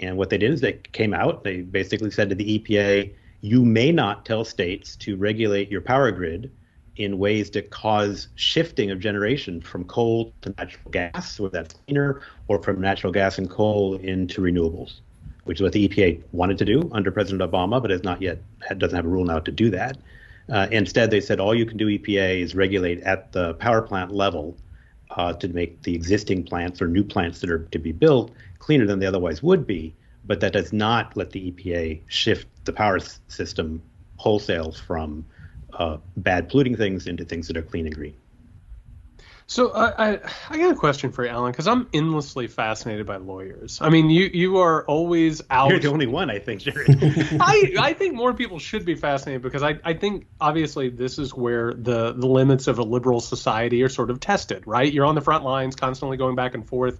[0.01, 3.63] And what they did is they came out, they basically said to the EPA, you
[3.63, 6.51] may not tell states to regulate your power grid
[6.97, 12.21] in ways that cause shifting of generation from coal to natural gas, whether that's cleaner,
[12.49, 14.99] or from natural gas and coal into renewables,
[15.45, 18.39] which is what the EPA wanted to do under President Obama, but has not yet
[18.77, 19.97] doesn't have a rule now to do that.
[20.51, 24.11] Uh, instead, they said all you can do EPA is regulate at the power plant
[24.11, 24.57] level
[25.19, 28.85] uh, to make the existing plants or new plants that are to be built cleaner
[28.85, 29.93] than they otherwise would be.
[30.23, 33.81] But that does not let the EPA shift the power system
[34.15, 35.25] wholesale from
[35.73, 38.15] uh, bad polluting things into things that are clean and green.
[39.49, 40.19] So I, I,
[40.51, 43.79] I got a question for you, Allan, because I'm endlessly fascinated by lawyers.
[43.81, 45.71] I mean, you you are always out.
[45.71, 46.87] You're the only one, I think, Jared.
[47.41, 51.33] I I think more people should be fascinated because I, I think obviously this is
[51.33, 54.93] where the the limits of a liberal society are sort of tested, right?
[54.93, 56.99] You're on the front lines, constantly going back and forth.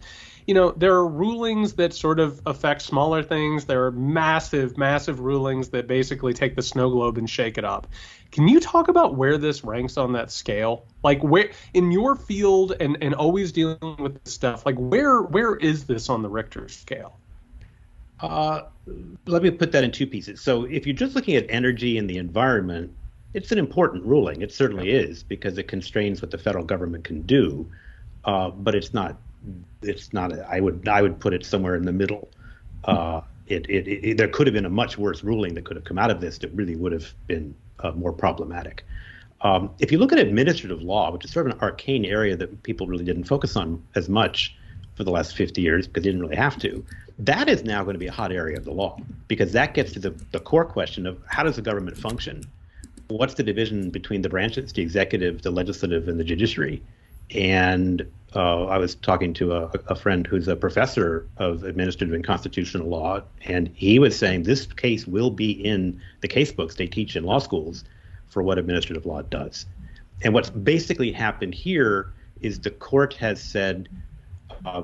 [0.50, 3.66] You know, there are rulings that sort of affect smaller things.
[3.66, 7.86] There are massive, massive rulings that basically take the snow globe and shake it up.
[8.32, 10.88] Can you talk about where this ranks on that scale?
[11.04, 15.56] Like where in your field and, and always dealing with this stuff, like where where
[15.56, 17.20] is this on the Richter scale?
[18.20, 18.64] Uh,
[19.28, 20.42] let me put that in two pieces.
[20.42, 22.92] So if you're just looking at energy and the environment,
[23.36, 24.42] it's an important ruling.
[24.42, 27.70] It certainly is because it constrains what the federal government can do,
[28.26, 29.16] uh, but it's not.
[29.82, 30.38] It's not.
[30.40, 32.30] I would I would put it somewhere in the middle.
[32.84, 35.86] Uh, it, it, it, there could have been a much worse ruling that could have
[35.86, 38.86] come out of this that really would have been uh, more problematic.
[39.42, 42.64] Um, if you look at administrative law, which is sort of an arcane area that
[42.64, 44.56] people really didn't focus on as much
[44.96, 46.86] for the last 50 years because they didn't really have to,
[47.20, 49.94] That is now going to be a hot area of the law because that gets
[49.94, 52.44] to the, the core question of how does the government function?
[53.08, 56.84] What's the division between the branches, the executive, the legislative, and the judiciary?
[57.32, 58.06] And
[58.36, 62.88] uh, I was talking to a, a, friend who's a professor of administrative and constitutional
[62.88, 67.16] law, and he was saying this case will be in the case books they teach
[67.16, 67.84] in law schools
[68.28, 69.66] for what administrative law does.
[70.24, 73.90] And what's basically happened here is the court has said
[74.66, 74.84] uh,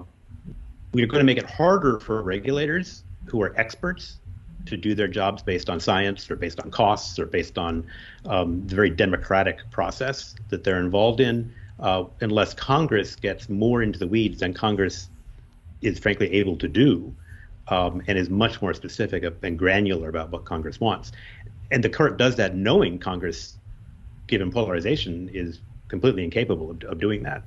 [0.93, 4.17] we're going to make it harder for regulators who are experts
[4.65, 7.85] to do their jobs based on science or based on costs or based on
[8.25, 13.99] um, the very democratic process that they're involved in, uh, unless Congress gets more into
[13.99, 15.09] the weeds than Congress
[15.82, 17.13] is frankly able to do
[17.67, 21.11] um, and is much more specific and granular about what Congress wants.
[21.71, 23.57] And the court does that knowing Congress,
[24.28, 27.43] given polarization, is completely incapable of, of doing that.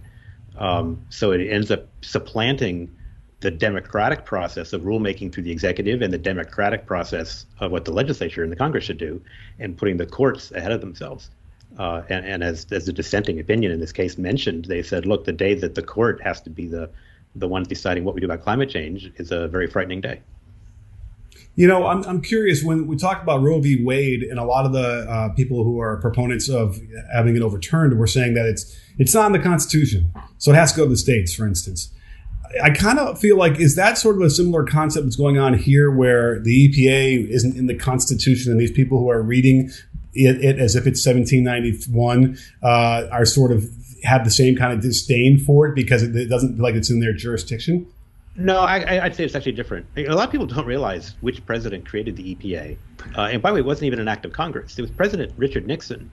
[0.57, 2.95] Um, so it ends up supplanting
[3.41, 7.93] the democratic process of rulemaking through the executive and the democratic process of what the
[7.93, 9.23] legislature and the Congress should do,
[9.61, 11.31] and putting the courts ahead of themselves.
[11.77, 15.25] Uh, and, and as, as the dissenting opinion in this case mentioned, they said, look,
[15.25, 16.91] the day that the court has to be the
[17.35, 20.21] the ones deciding what we do about climate change is a very frightening day.
[21.55, 23.83] You know, I'm, I'm curious when we talk about Roe v.
[23.83, 26.79] Wade, and a lot of the uh, people who are proponents of
[27.13, 30.73] having it overturned were saying that it's it's not in the Constitution, so it has
[30.73, 31.93] to go to the states, for instance.
[32.63, 35.55] I kind of feel like is that sort of a similar concept that's going on
[35.55, 39.71] here, where the EPA isn't in the Constitution, and these people who are reading
[40.19, 43.65] it, it as if it's 1791 uh, are sort of
[44.05, 46.91] have the same kind of disdain for it because it, it doesn't feel like it's
[46.91, 47.87] in their jurisdiction.
[48.37, 49.87] No, I, would say it's actually different.
[49.97, 52.77] A lot of people don't realize which president created the EPA.
[53.17, 54.79] Uh, and by the way, it wasn't even an act of Congress.
[54.79, 56.11] It was President Richard Nixon,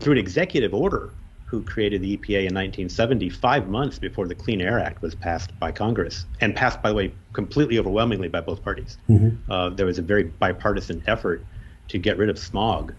[0.00, 1.10] through an executive order,
[1.46, 5.58] who created the EPA in 1970, five months before the Clean Air Act was passed
[5.58, 8.96] by Congress, and passed, by the way, completely overwhelmingly by both parties.
[9.08, 9.50] Mm-hmm.
[9.50, 11.44] Uh, there was a very bipartisan effort
[11.88, 12.94] to get rid of smog,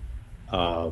[0.53, 0.91] uh,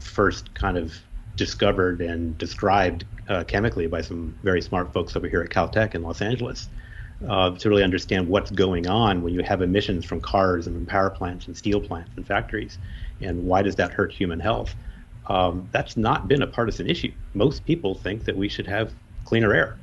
[0.00, 0.92] first kind of
[1.36, 6.02] discovered and described uh, chemically by some very smart folks over here at Caltech in
[6.02, 6.68] Los Angeles.
[7.26, 10.84] Uh, to really understand what's going on when you have emissions from cars and from
[10.84, 12.76] power plants and steel plants and factories,
[13.22, 14.74] and why does that hurt human health?
[15.28, 17.12] um, that's not been a partisan issue.
[17.34, 18.92] Most people think that we should have
[19.24, 19.76] cleaner air.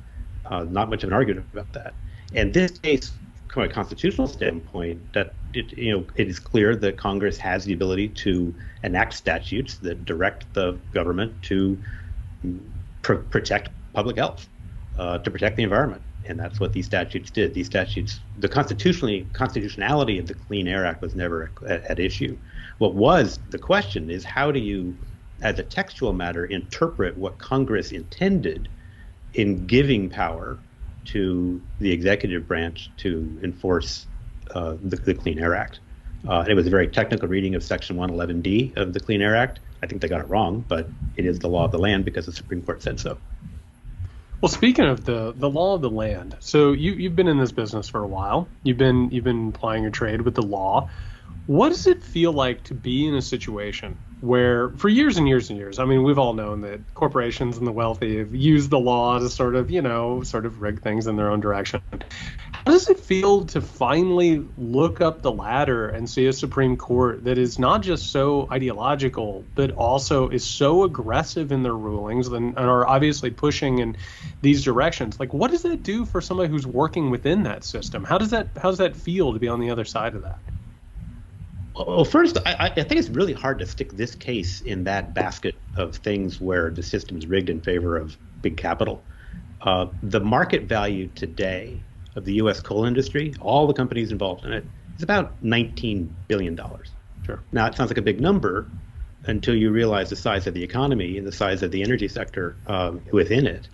[0.46, 1.94] Uh, not much of an argument about that.
[2.34, 3.12] And this case,
[3.54, 7.72] from a constitutional standpoint, that it, you know it is clear that Congress has the
[7.72, 8.52] ability to
[8.82, 11.80] enact statutes that direct the government to
[13.02, 14.48] pr- protect public health,
[14.98, 17.54] uh, to protect the environment, and that's what these statutes did.
[17.54, 22.36] These statutes, the constitutionally constitutionality of the Clean Air Act was never at, at issue.
[22.78, 24.98] What was the question is how do you
[25.42, 28.68] as a textual matter, interpret what Congress intended
[29.34, 30.58] in giving power
[31.06, 34.06] to the executive branch to enforce
[34.54, 35.80] uh, the, the, Clean Air Act.
[36.28, 39.60] Uh, it was a very technical reading of Section 111D of the Clean Air Act.
[39.82, 42.26] I think they got it wrong, but it is the law of the land because
[42.26, 43.18] the Supreme Court said so.
[44.40, 47.52] Well, speaking of the the law of the land, so you you've been in this
[47.52, 48.46] business for a while.
[48.62, 50.90] You've been you've been plying your trade with the law.
[51.46, 55.50] What does it feel like to be in a situation where for years and years
[55.50, 58.78] and years, I mean, we've all known that corporations and the wealthy have used the
[58.78, 61.82] law to sort of, you know, sort of rig things in their own direction.
[61.90, 67.24] How does it feel to finally look up the ladder and see a Supreme Court
[67.24, 72.56] that is not just so ideological, but also is so aggressive in their rulings and,
[72.56, 73.98] and are obviously pushing in
[74.40, 75.20] these directions?
[75.20, 78.02] Like, what does that do for somebody who's working within that system?
[78.02, 80.38] How does that how does that feel to be on the other side of that?
[81.74, 85.56] Well, first, I, I, think it's really hard to stick this case in that basket
[85.76, 89.02] of things where the system is rigged in favor of big capital.
[89.60, 91.80] Uh, the market value today
[92.14, 92.60] of the U.S.
[92.60, 94.64] coal industry, all the companies involved in it,
[94.96, 96.56] is about $19 billion.
[97.26, 97.42] Sure.
[97.50, 98.70] Now, it sounds like a big number
[99.24, 102.56] until you realize the size of the economy and the size of the energy sector
[102.68, 103.68] um, within it.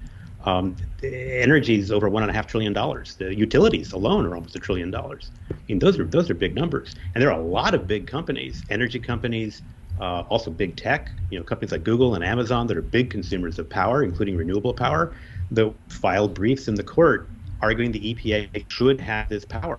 [0.45, 3.17] Um, energy is over one and a half trillion dollars.
[3.17, 5.33] The utilities alone are almost a trillion dollars.
[5.51, 8.07] I mean, those are those are big numbers, and there are a lot of big
[8.07, 9.63] companies, energy companies,
[9.99, 11.11] uh, also big tech.
[11.31, 14.75] You know, companies like Google and Amazon that are big consumers of power, including renewable
[14.75, 15.15] power,
[15.51, 17.31] that filed briefs in the court
[17.63, 19.79] arguing the EPA should have this power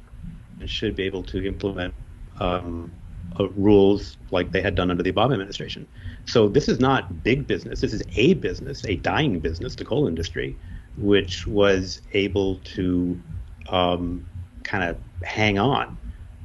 [0.60, 1.94] and should be able to implement
[2.40, 2.94] um,
[3.40, 5.88] uh, rules like they had done under the Obama administration.
[6.26, 7.82] So this is not big business.
[7.82, 10.56] This is a business, a dying business, the coal industry,
[10.98, 13.20] which was able to
[13.70, 14.26] um,
[14.64, 15.98] kind of hang on.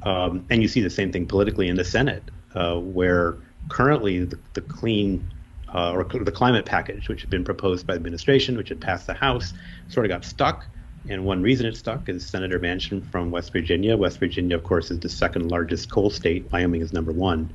[0.03, 2.23] Um, and you see the same thing politically in the Senate,
[2.55, 3.37] uh, where
[3.69, 5.31] currently the, the clean
[5.73, 9.05] uh, or the climate package, which had been proposed by the administration, which had passed
[9.07, 9.53] the House,
[9.89, 10.65] sort of got stuck
[11.09, 13.95] And one reason it stuck is Senator Manchin from West Virginia.
[13.95, 16.51] West Virginia, of course, is the second largest coal state.
[16.51, 17.53] Wyoming is number one.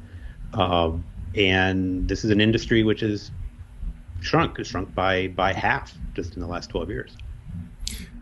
[0.54, 0.92] Uh,
[1.36, 3.30] and this is an industry which has
[4.20, 7.16] shrunk, has shrunk by by half just in the last 12 years.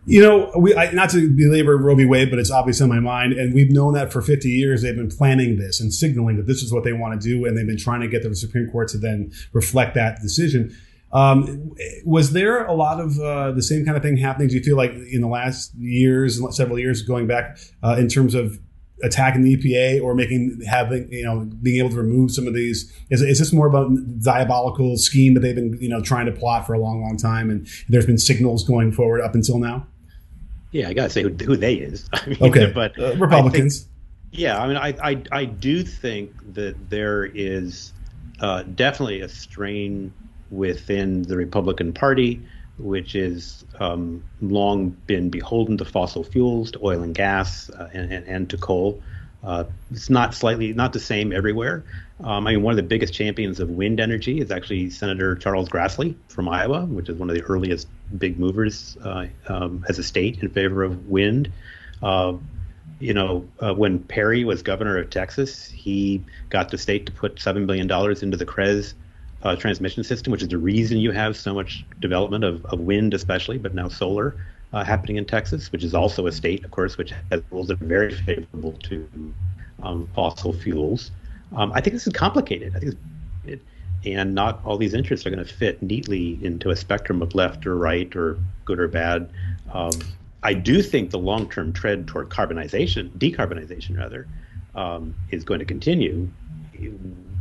[0.07, 2.05] You know, we I, not to belabor Roe v.
[2.07, 4.83] Wade, but it's obviously in my mind, and we've known that for 50 years.
[4.83, 7.57] They've been planning this and signaling that this is what they want to do, and
[7.57, 10.75] they've been trying to get the Supreme Court to then reflect that decision.
[11.13, 11.73] Um,
[12.05, 14.49] was there a lot of uh, the same kind of thing happening?
[14.49, 18.35] Do you feel like in the last years, several years, going back uh, in terms
[18.35, 18.59] of
[19.03, 22.93] attacking the EPA or making having you know being able to remove some of these?
[23.11, 23.91] Is, is this more about
[24.23, 27.51] diabolical scheme that they've been you know trying to plot for a long, long time,
[27.51, 29.87] and there's been signals going forward up until now?
[30.73, 32.09] Yeah, I gotta say who, who they is.
[32.13, 33.81] I mean, okay, but uh, Republicans.
[33.81, 33.91] Think,
[34.33, 37.93] yeah, I mean, I, I I do think that there is
[38.41, 40.13] uh, definitely a strain
[40.51, 42.41] within the Republican Party,
[42.81, 48.13] which is um, long been beholden to fossil fuels, to oil and gas, uh, and,
[48.13, 49.03] and, and, to coal.
[49.43, 51.85] Uh, it's not slightly not the same everywhere.
[52.23, 55.69] Um, I mean, one of the biggest champions of wind energy is actually Senator Charles
[55.69, 60.03] Grassley from Iowa, which is one of the earliest big movers uh, um, as a
[60.03, 61.51] state in favor of wind.
[62.03, 62.35] Uh,
[62.99, 67.41] you know, uh, when Perry was governor of Texas, he got the state to put
[67.41, 68.93] seven billion dollars into the CREZ
[69.43, 73.15] uh, transmission system, which is the reason you have so much development of, of wind,
[73.15, 74.37] especially, but now solar
[74.73, 77.81] uh, happening in Texas, which is also a state, of course, which has rules that
[77.81, 79.09] are very favorable to
[79.83, 81.11] um, fossil fuels.
[81.57, 82.77] Um, I think this is complicated.
[82.77, 82.95] I think
[83.47, 83.63] it,
[84.05, 87.67] and not all these interests are going to fit neatly into a spectrum of left
[87.67, 89.31] or right or good or bad.
[89.73, 89.93] Um,
[90.43, 94.27] I do think the long-term trend toward carbonization, decarbonization rather,
[94.75, 96.29] um, is going to continue,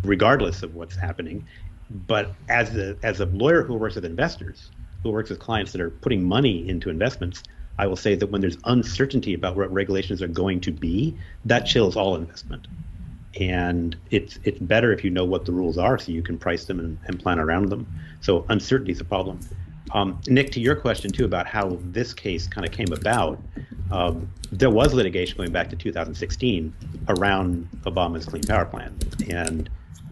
[0.04, 1.46] regardless of what's happening.
[1.90, 4.70] But as a as a lawyer who works with investors,
[5.04, 7.44] who works with clients that are putting money into investments,
[7.78, 11.16] I will say that when there's uncertainty about what regulations are going to be,
[11.46, 12.68] that chills all investment.
[13.40, 16.66] And it's it's better if you know what the rules are so you can price
[16.66, 17.88] them and, and plan around them.
[18.22, 19.40] So uncertainty is a problem.
[19.94, 23.42] Um, Nick, to your question too about how this case kind of came about,
[23.92, 26.74] um, there was litigation going back to 2016
[27.08, 28.96] around Obama's Clean Power Plan,
[29.30, 29.70] and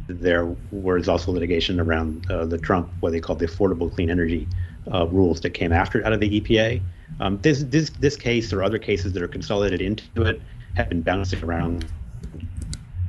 [0.08, 4.48] there was also litigation around uh, the Trump, what they called the Affordable Clean Energy
[4.92, 6.82] uh, rules that came after out of the EPA.
[7.20, 10.42] Um, this this this case or other cases that are consolidated into it
[10.76, 11.86] have been bouncing around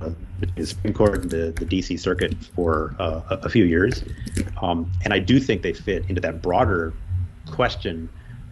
[0.01, 0.11] uh,
[0.57, 4.05] the Supreme Court and the, the DC Circuit for uh, a, a, few years,
[4.62, 6.94] um, and I do think they fit into that broader
[7.51, 8.09] question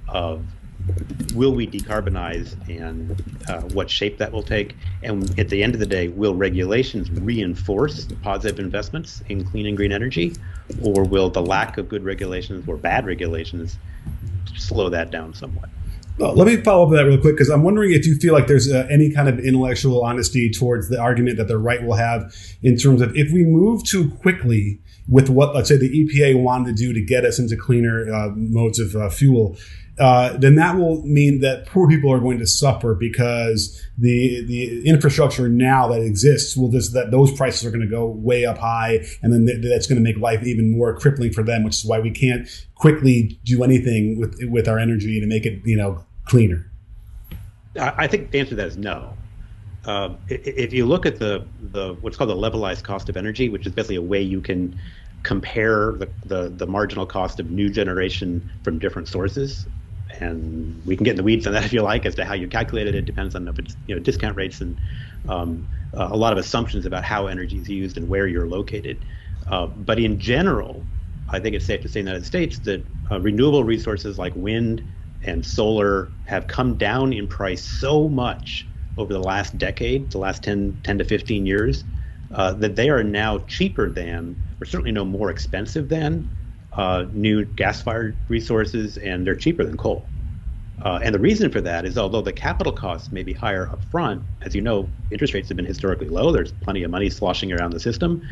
[0.09, 0.45] of
[1.35, 4.75] will we decarbonize and uh, what shape that will take?
[5.03, 9.77] And at the end of the day, will regulations reinforce positive investments in clean and
[9.77, 10.35] green energy,
[10.83, 13.79] or will the lack of good regulations or bad regulations
[14.57, 15.69] slow that down somewhat?
[16.19, 18.33] Well, let me follow up with that real quick because I'm wondering if you feel
[18.33, 21.97] like there's uh, any kind of intellectual honesty towards the argument that the right will
[21.97, 26.43] have in terms of if we move too quickly with what, let's say, the EPA
[26.43, 29.59] wanted to do to get us into cleaner uh, modes of uh, fuel,
[29.99, 34.87] uh, then that will mean that poor people are going to suffer because the the
[34.87, 38.59] infrastructure now that exists will just that those prices are going to go way up
[38.59, 41.65] high, and then th- that's going to make life even more crippling for them.
[41.65, 45.63] Which is why we can't quickly do anything with with our energy to make it
[45.65, 46.71] you know cleaner.
[47.79, 49.15] I think the answer to that is no.
[49.87, 53.67] Uh, if you look at the the what's called the levelized cost of energy, which
[53.67, 54.79] is basically a way you can
[55.23, 59.67] compare the, the, the marginal cost of new generation from different sources
[60.21, 62.35] and we can get in the weeds on that if you like as to how
[62.35, 62.95] you calculate it.
[62.95, 64.81] It depends on if it's you know discount rates and
[65.29, 69.05] um, uh, a lot of assumptions about how energy is used and where you're located.
[69.47, 70.89] Uh, but in general,
[71.29, 74.35] I think it's safe to say in the United States that uh, renewable resources like
[74.37, 74.85] wind
[75.23, 80.43] and solar have come down in price so much over the last decade, the last
[80.43, 81.85] 10, 10 to 15 years,
[82.31, 86.31] uh, that they are now cheaper than, or certainly no more expensive than,
[86.77, 90.09] uh, new gas-fired resources, and they're cheaper than coal.
[90.83, 93.83] Uh, and the reason for that is, although the capital costs may be higher up
[93.85, 96.31] front, as you know, interest rates have been historically low.
[96.33, 98.23] There's plenty of money sloshing around the system,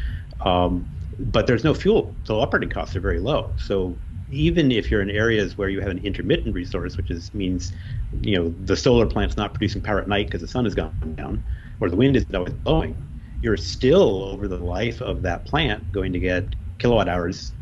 [0.40, 0.86] um,
[1.18, 3.52] but there's no fuel, so operating costs are very low.
[3.56, 3.96] So
[4.28, 7.72] even if you're in areas where you have an intermittent resource, which is means,
[8.20, 10.92] you know, the solar plant's not producing power at night because the sun has gone
[11.16, 11.42] down,
[11.80, 12.96] or the wind is always blowing,
[13.40, 17.52] you're still over the life of that plant going to get kilowatt hours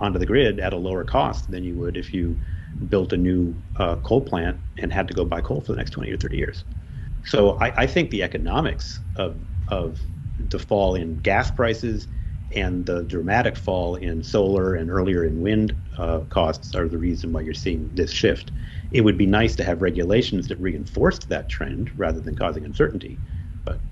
[0.00, 2.38] onto the grid at a lower cost than you would if you
[2.88, 5.90] built a new uh, coal plant and had to go buy coal for the next
[5.90, 6.64] 20 or 30 years.
[7.24, 10.00] So I, I think the economics of, of
[10.38, 12.08] the fall in gas prices
[12.52, 17.32] and the dramatic fall in solar and earlier in wind uh, costs are the reason
[17.32, 18.52] why you're seeing this shift.
[18.90, 23.20] It would be nice to have regulations that reinforced that trend rather than causing uncertainty,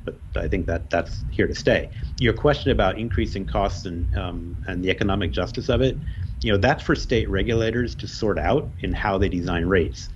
[0.05, 1.91] but but I think that that's here to stay.
[2.19, 6.01] Your question about increasing costs and um, and the economic justice of it,
[6.43, 10.09] you know, that's for state regulators to sort out in how they design rates.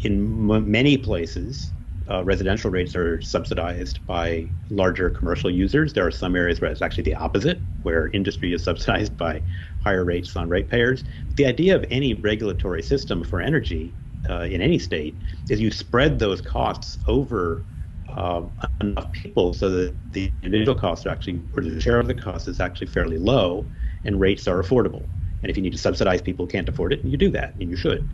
[0.00, 1.72] In m- many places,
[2.10, 5.92] uh, residential rates are subsidized by larger commercial users.
[5.92, 9.42] There are some areas where it's actually the opposite, where industry is subsidized by
[9.80, 11.04] higher rates on ratepayers.
[11.36, 13.96] The idea of any regulatory system for energy
[14.28, 17.64] uh, in any state is you spread those costs over
[18.16, 18.42] uh,
[18.80, 22.48] enough people so that the individual costs are actually, or the share of the cost
[22.48, 23.68] is actually fairly low,
[24.04, 25.08] and rates are affordable.
[25.42, 27.70] And if you need to subsidize people who can't afford it, you do that, and
[27.70, 28.12] you should.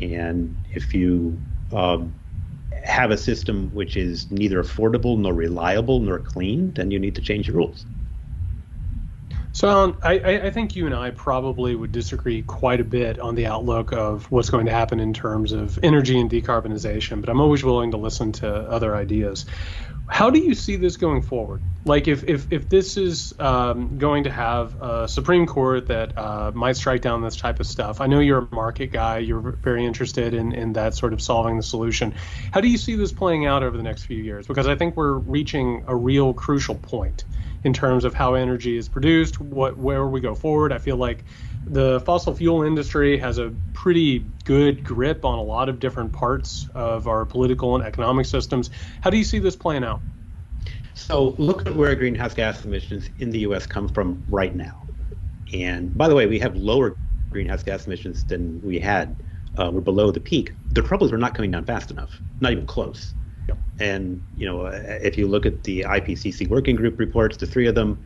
[0.00, 2.14] And if you um,
[2.84, 7.22] have a system which is neither affordable nor reliable nor clean, then you need to
[7.22, 7.86] change the rules.
[9.54, 10.14] So, Allan, I,
[10.46, 14.28] I, think you and I probably would disagree quite a bit on the outlook of
[14.28, 17.96] what's going to happen in terms of energy and decarbonization, but I'm always willing to
[17.96, 19.46] listen to other ideas.
[20.08, 21.62] How do you see this going forward?
[21.84, 26.50] Like, if if, if this is um, going to have a Supreme Court that uh,
[26.52, 29.18] might strike down this type of stuff, I know you're a market guy.
[29.18, 32.12] You're very interested in in that sort of solving the solution.
[32.50, 34.48] How do you see this playing out over the next few years?
[34.48, 37.22] Because I think we're reaching a real crucial point
[37.64, 40.72] in terms of how energy is produced, what where we go forward.
[40.72, 41.24] I feel like
[41.66, 46.68] the fossil fuel industry has a pretty good grip on a lot of different parts
[46.74, 48.70] of our political and economic systems.
[49.00, 50.02] How do you see this playing out?
[50.92, 53.66] So look at where greenhouse gas emissions in the U.S.
[53.66, 54.86] come from right now.
[55.52, 56.98] And by the way, we have lower
[57.30, 59.22] greenhouse gas emissions than we had.
[59.56, 60.54] Uh, we're below the peak.
[60.70, 63.14] The trouble is we're not coming down fast enough, not even close.
[63.78, 67.74] And you know, if you look at the IPCC working group reports, the three of
[67.74, 67.98] them,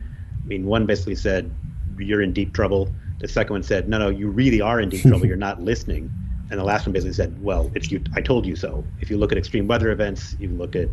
[0.43, 1.51] I mean, one basically said
[1.97, 2.93] you're in deep trouble.
[3.19, 5.25] The second one said, no, no, you really are in deep trouble.
[5.27, 6.09] You're not listening.
[6.49, 8.01] And the last one basically said, well, it's you.
[8.15, 8.83] I told you so.
[9.01, 10.89] If you look at extreme weather events, you look at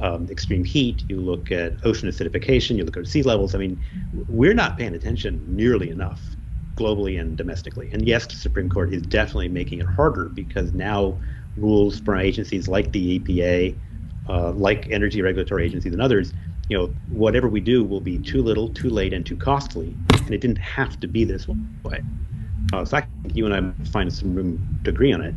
[0.00, 3.54] um, extreme heat, you look at ocean acidification, you look at sea levels.
[3.54, 3.80] I mean,
[4.28, 6.20] we're not paying attention nearly enough
[6.76, 7.90] globally and domestically.
[7.92, 11.18] And yes, the Supreme Court is definitely making it harder because now
[11.56, 13.74] rules from agencies like the EPA,
[14.28, 16.32] uh, like energy regulatory agencies and others,
[16.68, 19.96] you know, whatever we do will be too little, too late, and too costly.
[20.12, 22.02] And it didn't have to be this way.
[22.72, 25.34] Uh, so I think you and I find some room to agree on it.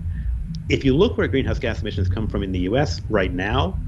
[0.69, 3.01] If you look where greenhouse gas emissions come from in the U.S.
[3.09, 3.79] right now,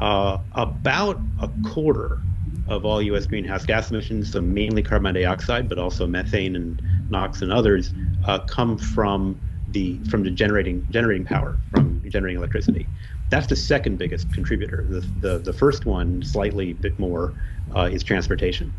[0.00, 2.20] uh, about a quarter
[2.68, 3.26] of all U.S.
[3.26, 7.92] greenhouse gas emissions, so mainly carbon dioxide, but also methane and NOx and others,
[8.26, 12.86] uh, come from the from the generating generating power from generating electricity.
[13.32, 14.84] That's the second biggest contributor.
[14.86, 17.32] The, the, the first one, slightly bit more,
[17.74, 18.70] uh, is transportation.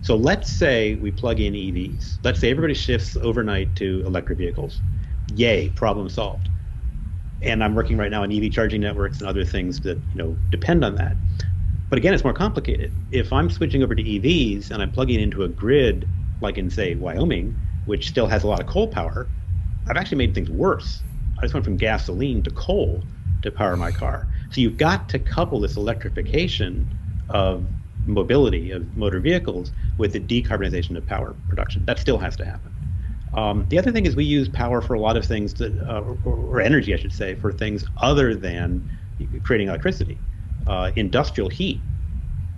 [0.00, 2.18] So let's say we plug in EVs.
[2.22, 4.80] Let's say everybody shifts overnight to electric vehicles.
[5.34, 6.48] Yay, problem solved.
[7.42, 10.36] And I'm working right now on EV charging networks and other things that you know
[10.50, 11.16] depend on that.
[11.90, 12.92] But again, it's more complicated.
[13.10, 16.08] If I'm switching over to EVs and I'm plugging into a grid,
[16.40, 17.56] like in say Wyoming,
[17.86, 19.26] which still has a lot of coal power,
[19.88, 21.02] I've actually made things worse.
[21.38, 23.02] I just went from gasoline to coal
[23.44, 24.28] to power my car.
[24.50, 26.92] So you've got to couple this electrification
[27.28, 27.68] of
[28.06, 31.84] mobility of motor vehicles with the decarbonization of power production.
[31.86, 32.72] That still has to happen.
[33.32, 36.00] Um, the other thing is we use power for a lot of things that, uh,
[36.00, 38.88] or, or, energy, I should say, for things other than
[39.42, 40.20] creating electricity.
[40.66, 41.82] Uh, industrial heat,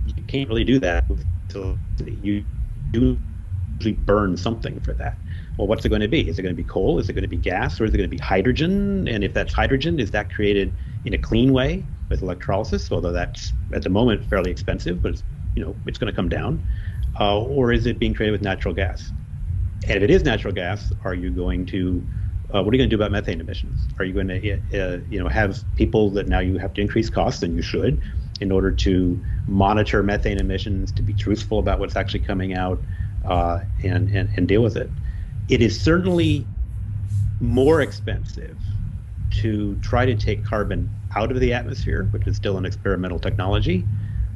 [0.05, 1.25] you can't really do that with
[1.55, 2.21] electricity.
[2.23, 2.45] You
[2.93, 5.19] usually burn something for that
[5.57, 6.29] well, what's it going to be?
[6.29, 6.99] Is it going to be coal?
[6.99, 7.81] Is it going to be gas?
[7.81, 9.09] Or is it going to be hydrogen?
[9.09, 12.93] And if that's hydrogen, is that created in a clean way with electrolysis?
[12.93, 16.29] Although that's at the moment fairly expensive, but it's, you know it's going to come
[16.29, 16.65] down.
[17.19, 19.13] Uh, or is it being created with natural gas?
[19.89, 22.07] And if it is natural gas, are you going to
[22.55, 23.89] uh, what are you going to do about methane emissions?
[23.99, 27.09] Are you going to uh, you know have people that now you have to increase
[27.09, 28.03] costs, and you should,
[28.41, 32.85] in order to monitor methane emissions, to be truthful about what's actually coming out,
[33.25, 34.93] uh, and, and and deal with it
[35.49, 36.51] it is certainly
[37.41, 38.63] more expensive
[39.31, 43.89] to try to take carbon out of the atmosphere, which is still an experimental technology,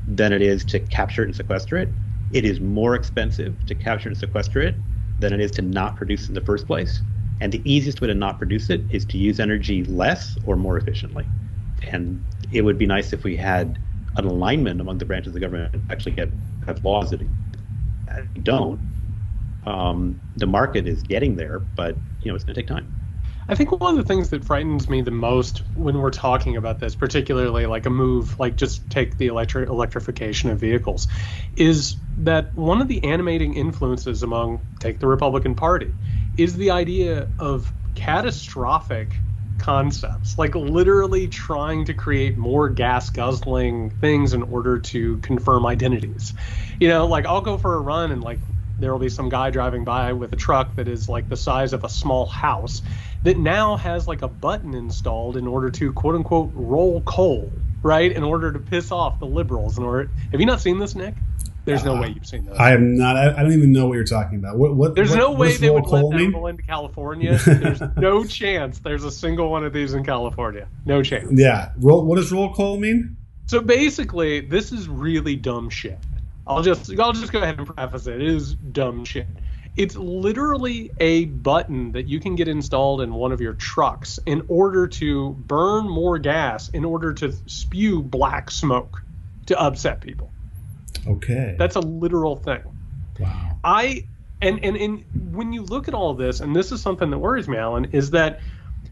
[0.07, 1.95] than it is to capture it and sequester it.
[2.31, 4.85] It is more expensive to capture and sequester it
[5.19, 7.03] than it is to not produce in the first place.
[7.41, 10.77] And the easiest way to not produce it is to use energy less or more
[10.77, 11.31] efficiently.
[11.83, 13.79] And it would be nice if we had
[14.17, 16.37] an alignment among the branches of the government actually get
[16.67, 17.23] have laws that
[18.43, 18.81] don't
[19.65, 22.95] um, the market is getting there, but you know it's going to take time.
[23.49, 26.79] I think one of the things that frightens me the most when we're talking about
[26.79, 31.09] this, particularly like a move like just take the electric electrification of vehicles,
[31.57, 35.95] is that one of the animating influences among take the Republican Party
[36.37, 39.25] is the idea of catastrophic
[39.59, 46.35] concepts, like literally trying to create more gas guzzling things in order to confirm identities.
[46.79, 48.43] You know, like I'll go for a run and like
[48.81, 51.72] there will be some guy driving by with a truck that is like the size
[51.72, 52.83] of a small house
[53.22, 57.51] that now has like a button installed in order to quote unquote roll coal,
[57.83, 58.11] right?
[58.11, 59.78] In order to piss off the liberals.
[59.78, 61.14] In order, have you not seen this, Nick?
[61.66, 62.59] There's no uh, way you've seen this.
[62.59, 63.16] I am not.
[63.16, 64.57] I, I, don't even know what you're talking about.
[64.57, 64.74] What?
[64.74, 67.39] what there's what, no way they would let roll into California.
[67.45, 68.78] There's no chance.
[68.78, 70.68] There's a single one of these in California.
[70.87, 71.28] No chance.
[71.33, 71.72] Yeah.
[71.76, 72.05] Roll.
[72.07, 73.16] What does roll call mean?
[73.47, 75.99] So basically, this is really dumb shit.
[76.51, 78.20] I'll just I'll just go ahead and preface it.
[78.20, 79.26] It is dumb shit.
[79.76, 84.42] It's literally a button that you can get installed in one of your trucks in
[84.48, 89.03] order to burn more gas in order to spew black smoke
[89.46, 90.30] to upset people.
[91.07, 91.55] Okay.
[91.57, 92.62] That's a literal thing.
[93.18, 93.59] Wow.
[93.62, 94.07] I
[94.42, 97.48] and and and when you look at all this and this is something that worries
[97.48, 98.40] me Allan is that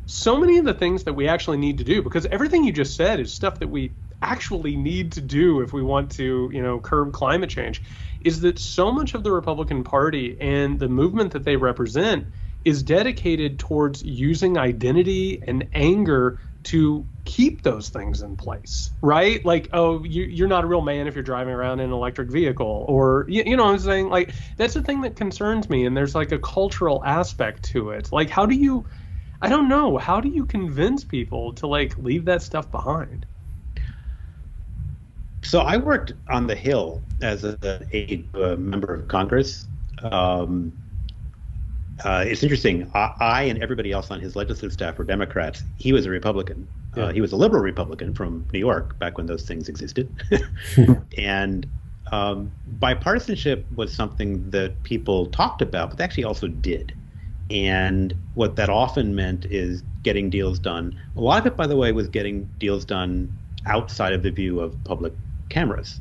[0.06, 2.96] so many of the things that we actually need to do because everything you just
[2.96, 3.90] said is stuff that we
[4.22, 7.82] actually need to do if we want to, you know, curb climate change,
[8.20, 12.28] is that so much of the Republican Party and the movement that they represent
[12.64, 19.44] is dedicated towards using identity and anger to keep those things in place, right?
[19.44, 22.30] Like, oh, you, are not a real man if you're driving around in an electric
[22.30, 25.86] vehicle, or you, you know, what I'm saying like that's the thing that concerns me.
[25.86, 28.10] And there's like a cultural aspect to it.
[28.12, 28.86] Like, how do you?
[29.40, 29.98] I don't know.
[29.98, 33.26] How do you convince people to like leave that stuff behind?
[35.48, 37.56] So I worked on the Hill as a,
[37.90, 39.66] a member of Congress.
[40.02, 40.70] Um,
[42.04, 42.90] uh, it's interesting.
[42.94, 45.62] I, I, and everybody else on his legislative staff were Democrats.
[45.78, 46.68] He was a Republican.
[46.94, 47.06] Uh, yeah.
[47.06, 50.12] Uh, he was a liberal Republican from New York back when those things existed.
[51.16, 51.66] and
[52.12, 56.92] um, bipartisanship was something that people talked about, but they actually also did.
[57.50, 60.94] And what that often meant is getting deals done.
[61.16, 63.32] A lot of it, by the way, was getting deals done
[63.64, 65.14] outside of the view of public
[65.48, 66.00] cameras.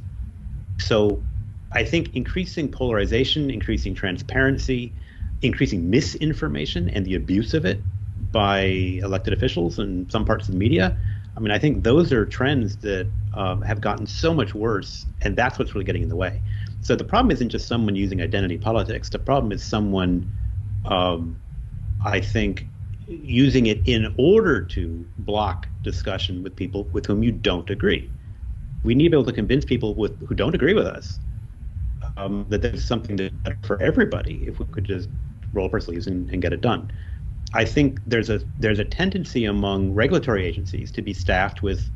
[0.80, 1.24] So
[1.72, 4.96] I think increasing polarization, increasing transparency,
[5.42, 7.84] increasing misinformation and the abuse of it
[8.32, 8.62] by
[9.04, 10.98] elected officials and some parts of the media.
[11.36, 15.36] I mean, I think those are trends that um, have gotten so much worse, and
[15.36, 16.42] that's what's really getting in the way.
[16.82, 19.10] So the problem isn't just someone using identity politics.
[19.10, 20.32] The problem is someone,
[20.86, 21.38] um,
[22.02, 22.70] I think,
[23.08, 28.12] using it in order to block discussion with people with whom you don't agree
[28.88, 31.20] we need to be able to convince people with who don't agree with us
[32.16, 33.32] um, that there's something that
[33.64, 35.10] for everybody if we could just
[35.52, 36.90] roll up our sleeves and, and, get it done.
[37.54, 41.90] I think there's a there's a tendency among regulatory agencies to be staffed with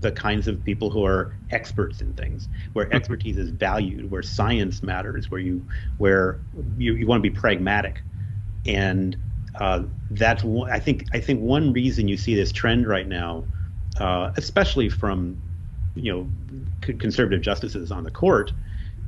[0.00, 2.96] the kinds of people who are experts in things, where mm-hmm.
[2.96, 5.64] expertise is valued, where science matters, where you
[5.98, 6.40] where
[6.76, 8.02] you, you want to be pragmatic,
[8.66, 9.16] and
[9.60, 13.44] uh, that's one, I think I think one reason you see this trend right now,
[14.00, 15.40] uh, especially from
[15.94, 18.52] you know conservative justices on the court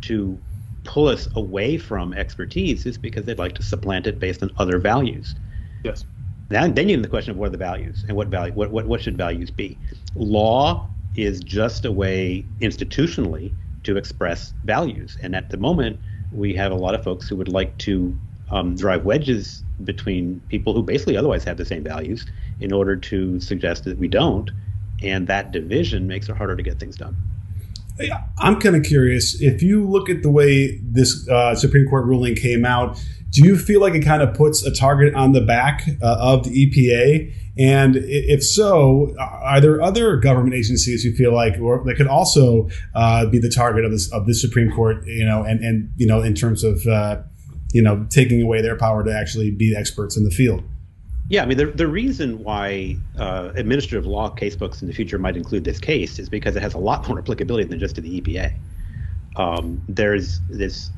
[0.02, 0.38] to
[0.84, 4.78] pull us away from expertise is because they'd like to supplant it based on other
[4.78, 5.34] values.
[5.82, 6.04] Yes.
[6.50, 8.86] Then, then you the question of what are the values and what value what, what
[8.86, 9.78] what should values be.
[10.14, 13.52] Law is just a way institutionally
[13.84, 15.98] to express values, and at the moment
[16.32, 18.18] we have a lot of folks who would like to
[18.50, 22.26] um, drive wedges between people who basically otherwise have the same values
[22.60, 24.50] in order to suggest that we don't
[25.04, 27.16] and that division makes it harder to get things done.
[28.38, 32.34] I'm kind of curious if you look at the way this uh, Supreme Court ruling
[32.34, 33.00] came out.
[33.30, 36.44] Do you feel like it kind of puts a target on the back uh, of
[36.44, 37.32] the EPA?
[37.56, 42.68] And if so, are there other government agencies you feel like or that could also
[42.94, 45.06] uh, be the target of this of Supreme Court?
[45.06, 47.22] You know, and and you know, in terms of uh,
[47.72, 50.64] you know taking away their power to actually be experts in the field.
[51.28, 55.36] Yeah, I mean, the, the reason why uh, administrative law casebooks in the future might
[55.36, 58.20] include this case is because it has a lot more applicability than just to the
[58.20, 58.52] EPA.
[59.36, 60.90] Um, there's this,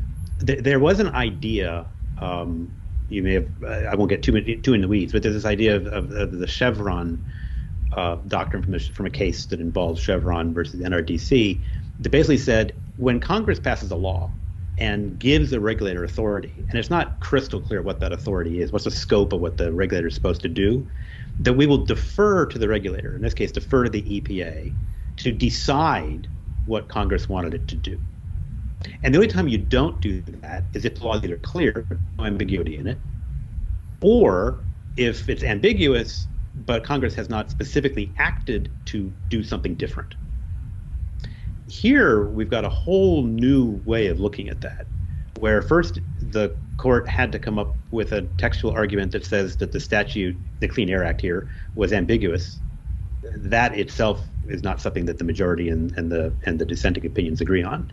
[0.44, 1.86] th- there was an idea,
[2.18, 2.72] um,
[3.08, 5.76] you may have, I won't get too, too in the weeds, but there's this idea
[5.76, 7.24] of, of, of the Chevron
[7.92, 11.62] uh, doctrine from a, from a case that involves Chevron versus NRDC
[12.00, 14.30] that basically said when Congress passes a law,
[14.78, 18.84] and gives the regulator authority, and it's not crystal clear what that authority is, what's
[18.84, 20.86] the scope of what the regulator is supposed to do,
[21.38, 24.74] that we will defer to the regulator, in this case, defer to the EPA,
[25.16, 26.28] to decide
[26.64, 27.98] what Congress wanted it to do.
[29.02, 31.86] And the only time you don't do that is if the law is either clear,
[32.18, 33.00] no ambiguity in it,
[34.02, 34.66] or
[34.96, 40.14] if it's ambiguous, but Congress has not specifically acted to do something different.
[41.80, 44.86] Here, we've got a whole new way of looking at that,
[45.40, 49.72] where first the court had to come up with a textual argument that says that
[49.72, 52.60] the statute, the Clean Air Act here, was ambiguous.
[53.36, 57.42] That itself is not something that the majority and, and the and the dissenting opinions
[57.42, 57.90] agree on.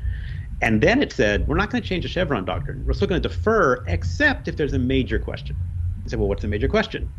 [0.61, 2.85] And then it said, we're not going to change the Chevron doctrine.
[2.85, 5.57] We're still going to defer, except if there's a major question.
[6.05, 7.09] I said, well, what's the major question?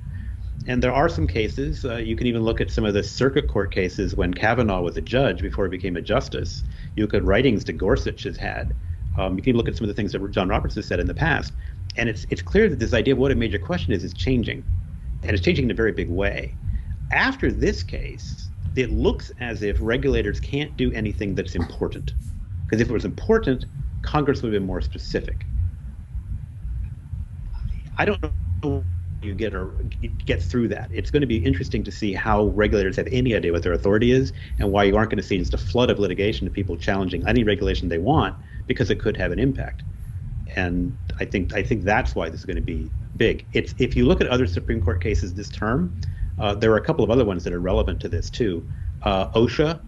[0.67, 1.85] And there are some cases.
[1.85, 4.97] Uh, you can even look at some of the circuit court cases when Kavanaugh was
[4.97, 6.63] a judge before he became a justice.
[6.97, 8.75] You look at writings that Gorsuch has had.
[9.19, 11.07] Um, you can look at some of the things that John Roberts has said in
[11.07, 11.53] the past,
[11.97, 14.65] and it's it's clear that this idea of what a major question is is changing,
[15.23, 16.55] and it's changing in a very big way.
[17.13, 22.15] After this case, it looks as if regulators can't do anything that's important,
[22.65, 23.67] because if it was important,
[24.03, 25.45] Congress would have been more specific.
[27.97, 28.21] I don't
[28.65, 28.85] know
[29.25, 29.75] you get or
[30.27, 30.91] get through that.
[30.93, 34.13] It's going to be interesting to see how regulators have any idea what their authority
[34.13, 36.77] is, and why you aren't going to see just a flood of litigation of people
[36.77, 39.85] challenging any regulation they want because it could have an impact.
[40.55, 43.47] And I think I think that's why this is going to be big.
[43.53, 45.97] It's if you look at other Supreme Court cases this term,
[46.39, 48.69] uh, there are a couple of other ones that are relevant to this too.
[49.03, 49.81] Uh, OSHA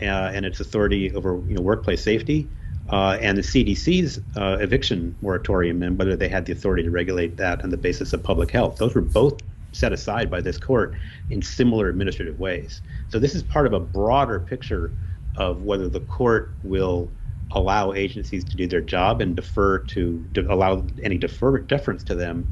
[0.00, 2.50] uh, and its authority over you know workplace safety
[2.90, 7.36] uh, and the CDC's uh, eviction moratorium and whether they had the authority to regulate
[7.36, 8.76] that on the basis of public health.
[8.76, 9.40] Those were both
[9.72, 10.94] set aside by this court
[11.30, 12.82] in similar administrative ways.
[13.08, 14.92] So this is part of a broader picture
[15.36, 17.10] of whether the court will
[17.52, 22.14] allow agencies to do their job and defer to, to allow any defer deference to
[22.14, 22.46] them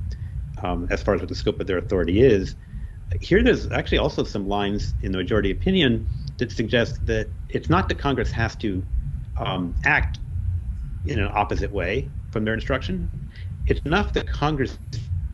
[0.62, 2.54] um, as far as what the scope of their authority is.
[3.20, 6.06] Here, there's actually also some lines in the majority opinion
[6.38, 8.82] that suggest that it's not that Congress has to
[9.40, 10.20] um, act
[11.04, 13.10] in an opposite way from their instruction.
[13.66, 14.78] It's enough that Congress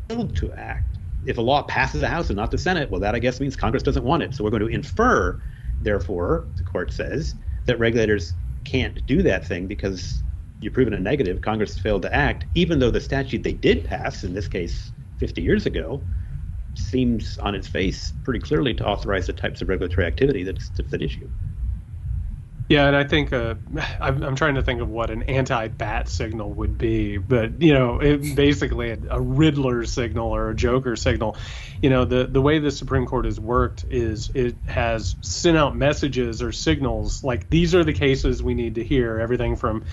[0.09, 0.99] failed to act.
[1.25, 3.57] If a law passes the House and not the Senate, well, that I guess means
[3.57, 4.35] Congress doesn't want it.
[4.35, 5.41] So we're going to infer,
[5.81, 7.35] therefore, the court says,
[7.67, 8.35] that regulators
[8.65, 10.23] can't do that thing because
[10.61, 11.41] you've proven a negative.
[11.41, 15.43] Congress failed to act, even though the statute they did pass, in this case 50
[15.43, 16.07] years ago,
[16.75, 20.93] seems on its face pretty clearly to authorize the types of regulatory activity that's, that's
[20.93, 21.29] at issue.
[22.69, 23.55] Yeah, and I think uh,
[24.01, 28.01] I'm, I'm, trying to think of what an anti-bat signal would be, but you know,
[28.01, 31.37] it, basically a, a, Riddler signal or a Joker signal.
[31.81, 35.77] You know, the the way the Supreme Court has worked is it has sent out
[35.77, 39.21] messages or signals like these are the cases we need to hear.
[39.21, 39.85] Everything from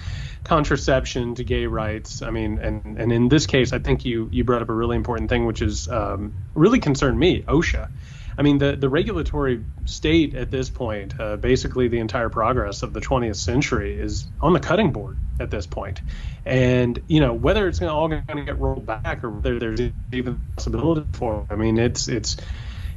[0.44, 2.24] contraception to gay rights.
[2.24, 4.96] I mean, and and in this case, I think you you brought up a really
[4.96, 7.92] important thing, which is um, really concerned me, OSHA.
[8.38, 12.94] I mean, the, the regulatory state at this point, uh, basically the entire progress of
[12.94, 16.02] the 20th century is on the cutting board at this point.
[16.46, 20.42] And, you know, whether it's all going to get rolled back or whether there's even
[20.56, 22.38] possibility for it, I mean, it's, it's,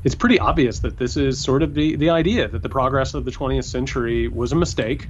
[0.04, 3.24] it's pretty obvious that this is sort of the, the idea that the progress of
[3.24, 5.08] the 20th century was a mistake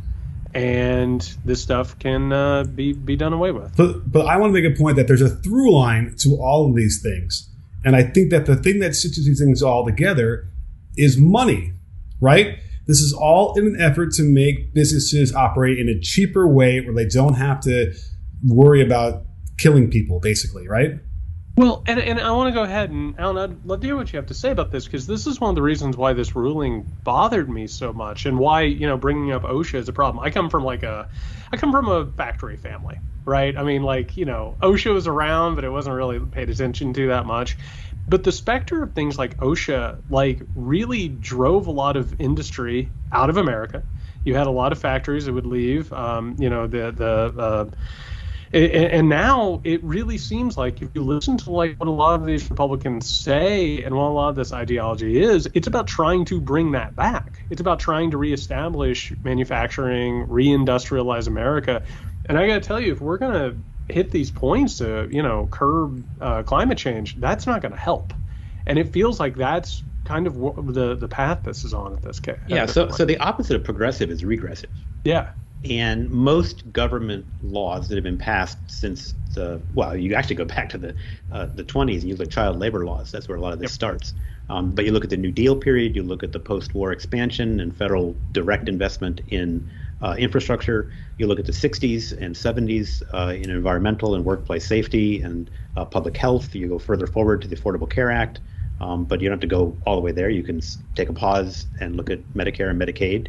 [0.54, 3.76] and this stuff can uh, be, be done away with.
[3.76, 6.68] But, but I want to make a point that there's a through line to all
[6.68, 7.48] of these things
[7.84, 10.48] and I think that the thing that stitches these things all together
[10.96, 11.72] is money,
[12.20, 12.58] right?
[12.86, 16.94] This is all in an effort to make businesses operate in a cheaper way where
[16.94, 17.92] they don't have to
[18.46, 19.24] worry about
[19.58, 21.00] killing people, basically, right?
[21.56, 24.12] Well, and, and I want to go ahead and Allan, I'd love to hear what
[24.12, 26.36] you have to say about this because this is one of the reasons why this
[26.36, 30.22] ruling bothered me so much and why you know bringing up OSHA is a problem.
[30.22, 31.08] I come from like a,
[31.50, 33.56] I come from a factory family, right?
[33.56, 37.08] I mean, like you know, OSHA was around, but it wasn't really paid attention to
[37.08, 37.58] that much.
[38.08, 43.30] But the specter of things like OSHA, like really drove a lot of industry out
[43.30, 43.84] of America.
[44.24, 45.92] You had a lot of factories that would leave.
[45.92, 47.70] Um, you know, the the uh,
[48.52, 52.26] and now it really seems like if you listen to like what a lot of
[52.26, 56.40] these Republicans say and what a lot of this ideology is, it's about trying to
[56.40, 57.44] bring that back.
[57.50, 61.82] It's about trying to reestablish manufacturing, reindustrialize America.
[62.28, 63.56] And I got to tell you, if we're gonna
[63.88, 68.12] hit these points to you know curb uh, climate change, that's not going to help.
[68.66, 70.34] And it feels like that's kind of
[70.74, 72.38] the the path this is on at this case.
[72.46, 72.66] Yeah.
[72.66, 74.70] So so the opposite of progressive is regressive.
[75.04, 75.30] Yeah.
[75.68, 80.68] And most government laws that have been passed since the well, you actually go back
[80.70, 80.94] to the
[81.32, 83.10] uh, the 20s and you look at child labor laws.
[83.10, 83.74] That's where a lot of this yep.
[83.74, 84.14] starts.
[84.48, 87.58] Um, but you look at the New Deal period, you look at the post-war expansion
[87.58, 89.68] and federal direct investment in
[90.02, 90.90] uh, infrastructure.
[91.18, 95.84] You look at the 60s and 70s uh, in environmental and workplace safety and uh,
[95.84, 96.54] public health.
[96.54, 98.40] You go further forward to the Affordable Care Act,
[98.80, 100.28] um, but you don't have to go all the way there.
[100.30, 100.60] You can
[100.94, 103.28] take a pause and look at Medicare and Medicaid.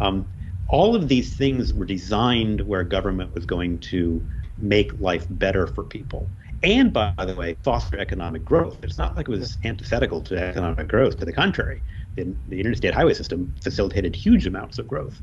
[0.00, 0.26] Um,
[0.68, 4.26] all of these things were designed where government was going to
[4.58, 6.28] make life better for people.
[6.62, 8.78] and by the way, foster economic growth.
[8.82, 11.18] It's not like it was antithetical to economic growth.
[11.18, 11.82] To the contrary,
[12.16, 15.20] the, the interstate highway system facilitated huge amounts of growth.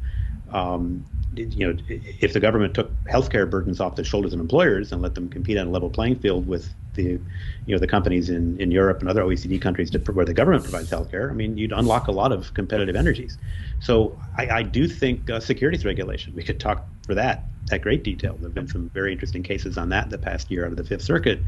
[0.53, 5.01] Um, you know, if the government took healthcare burdens off the shoulders of employers and
[5.01, 7.03] let them compete on a level playing field with the,
[7.65, 10.63] you know, the companies in, in Europe and other OECD countries to, where the government
[10.63, 13.39] provides healthcare, I mean, you'd unlock a lot of competitive energies.
[13.79, 16.35] So I, I do think uh, securities regulation.
[16.35, 18.33] We could talk for that at great detail.
[18.33, 20.77] There have been some very interesting cases on that in the past year out of
[20.77, 21.39] the Fifth Circuit.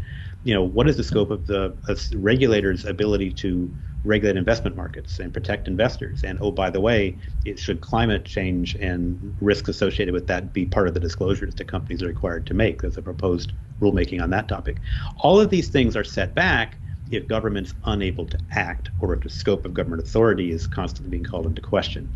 [0.43, 3.71] You know, what is the scope of the of regulators' ability to
[4.05, 6.23] regulate investment markets and protect investors.
[6.23, 10.65] And oh, by the way, it should climate change and risks associated with that be
[10.65, 12.81] part of the disclosures that companies are required to make.
[12.81, 14.77] There's a proposed rulemaking on that topic.
[15.17, 16.77] All of these things are set back
[17.11, 21.23] if government's unable to act or if the scope of government authority is constantly being
[21.23, 22.09] called into question.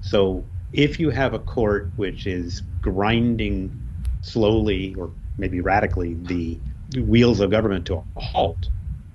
[0.00, 3.78] So if you have a court which is grinding
[4.22, 6.58] slowly or maybe radically the
[7.00, 8.68] wheels of government to a halt,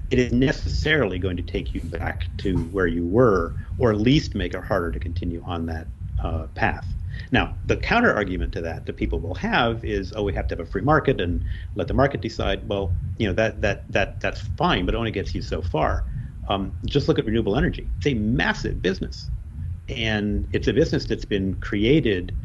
[0.09, 4.35] it is necessarily going to take you back to where you were, or at least
[4.35, 5.87] make it harder to continue on that
[6.19, 6.95] uh, path.
[7.31, 10.55] Now, the counter argument to that that people will have is, oh, we have to
[10.55, 11.43] have a free market and
[11.75, 12.67] let the market decide.
[12.67, 16.05] Well, you know that that that that's fine, but it only gets you so far.
[16.47, 19.31] Um, just look at renewable energy; it's a massive business,
[19.89, 22.35] and it's a business that's been created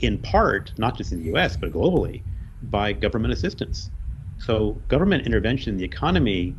[0.00, 1.56] in part, not just in the U.S.
[1.56, 2.22] but globally,
[2.62, 3.90] by government assistance.
[4.38, 6.56] So, government intervention in the economy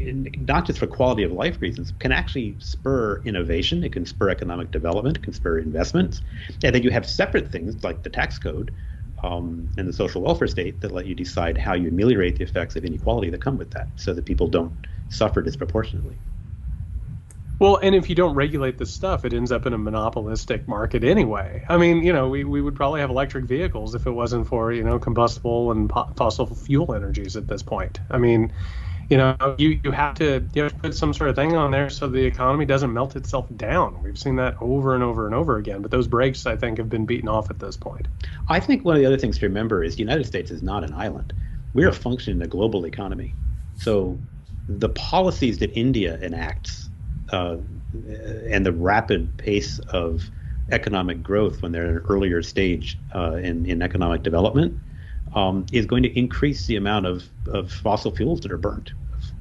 [0.00, 3.84] not just for quality of life reasons, can actually spur innovation.
[3.84, 5.16] It can spur economic development.
[5.16, 6.20] It can spur investments.
[6.62, 8.72] And then you have separate things like the tax code
[9.22, 12.76] um, and the social welfare state that let you decide how you ameliorate the effects
[12.76, 14.72] of inequality that come with that, so that people don't
[15.08, 16.16] suffer disproportionately.
[17.60, 21.02] Well, and if you don't regulate this stuff, it ends up in a monopolistic market
[21.02, 21.64] anyway.
[21.68, 24.72] I mean, you know, we, we would probably have electric vehicles if it wasn't for,
[24.72, 27.98] you know, combustible and fossil fuel energies at this point.
[28.12, 28.52] I mean,
[29.08, 31.70] you know, you, you have to you have to put some sort of thing on
[31.70, 34.02] there so the economy doesn't melt itself down.
[34.02, 35.80] We've seen that over and over and over again.
[35.80, 38.08] But those brakes, I think, have been beaten off at this point.
[38.48, 40.84] I think one of the other things to remember is the United States is not
[40.84, 41.32] an island.
[41.72, 43.36] We are functioning in a global economy.
[43.76, 44.20] So
[44.68, 46.90] the policies that India enacts
[47.30, 47.56] uh,
[48.50, 50.30] and the rapid pace of
[50.70, 54.78] economic growth when they're at an earlier stage uh, in, in economic development
[55.34, 58.92] um, is going to increase the amount of, of fossil fuels that are burnt.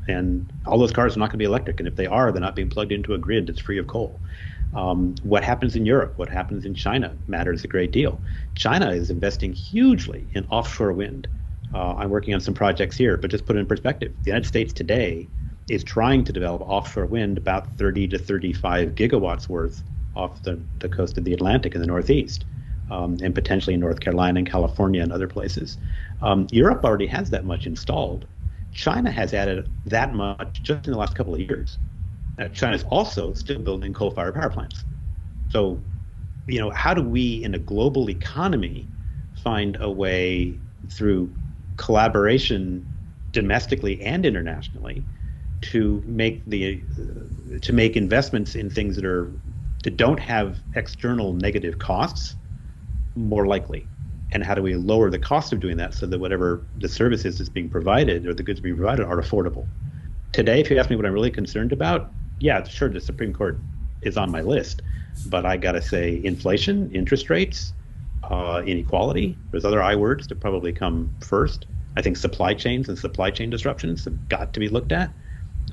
[0.07, 1.79] And all those cars are not going to be electric.
[1.79, 4.19] And if they are, they're not being plugged into a grid that's free of coal.
[4.73, 8.19] Um, what happens in Europe, what happens in China matters a great deal.
[8.55, 11.27] China is investing hugely in offshore wind.
[11.73, 14.13] Uh, I'm working on some projects here, but just put it in perspective.
[14.23, 15.27] The United States today
[15.69, 19.83] is trying to develop offshore wind about 30 to 35 gigawatts worth
[20.15, 22.45] off the, the coast of the Atlantic in the Northeast
[22.89, 25.77] um, and potentially in North Carolina and California and other places.
[26.21, 28.25] Um, Europe already has that much installed.
[28.71, 31.77] China has added that much just in the last couple of years.
[32.53, 34.85] China is also still building coal-fired power plants.
[35.49, 35.81] So,
[36.45, 38.87] you know, how do we, in a global economy,
[39.33, 40.59] find a way
[40.89, 41.33] through
[41.77, 42.85] collaboration
[43.31, 45.05] domestically and internationally
[45.61, 49.31] to make the uh, to make investments in things that are
[49.83, 52.35] that don't have external negative costs
[53.17, 53.87] more likely?
[54.31, 57.39] And how do we lower the cost of doing that so that whatever the services
[57.39, 59.65] is being provided or the goods being provided are affordable?
[60.33, 63.59] Today, if you ask me what I'm really concerned about, yeah, sure, the Supreme Court
[64.01, 64.81] is on my list,
[65.27, 67.73] but I got to say, inflation, interest rates,
[68.29, 69.37] uh, inequality.
[69.51, 71.65] There's other I words that probably come first.
[71.95, 75.11] I think supply chains and supply chain disruptions have got to be looked at.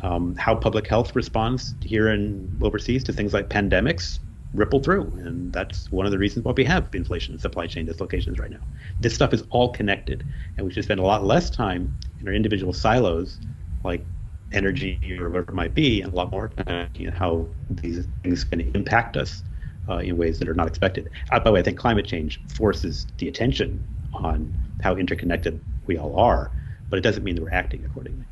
[0.03, 4.19] Um, how public health responds here and overseas to things like pandemics
[4.55, 5.13] ripple through.
[5.19, 8.51] And that's one of the reasons why we have inflation and supply chain dislocations right
[8.51, 8.61] now.
[9.01, 10.25] This stuff is all connected,
[10.57, 13.41] and we should spend a lot less time in our individual silos,
[13.83, 14.07] like
[14.53, 18.07] energy or whatever it might be, and a lot more time you know, how these
[18.23, 19.43] things can impact us
[19.89, 21.11] uh, in ways that are not expected.
[21.31, 25.99] Uh, by the way, I think climate change forces the attention on how interconnected we
[25.99, 26.53] all are,
[26.89, 28.25] but it doesn't mean that we're acting accordingly.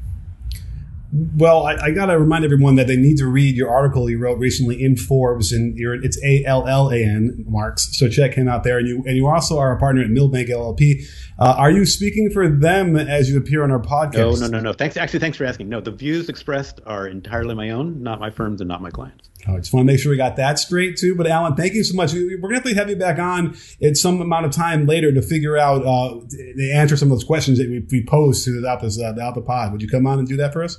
[1.12, 4.18] Well, I, I got to remind everyone that they need to read your article you
[4.18, 7.98] wrote recently in Forbes, and it's A L L A N Marks.
[7.98, 8.78] So check him out there.
[8.78, 11.04] And you and you also are a partner at Milbank LLP.
[11.38, 14.40] Uh, are you speaking for them as you appear on our podcast?
[14.40, 14.72] No, no, no, no.
[14.72, 14.96] Thanks.
[14.96, 15.68] Actually, thanks for asking.
[15.68, 19.28] No, the views expressed are entirely my own, not my firm's and not my clients.
[19.46, 21.14] Oh, I just want to make sure we got that straight too.
[21.14, 22.14] But Allan, thank you so much.
[22.14, 25.12] We're going to have to have you back on at some amount of time later
[25.12, 28.80] to figure out uh, to answer some of those questions that we, we posed throughout
[28.80, 29.72] this uh, throughout the pod.
[29.72, 30.78] Would you come on and do that for us?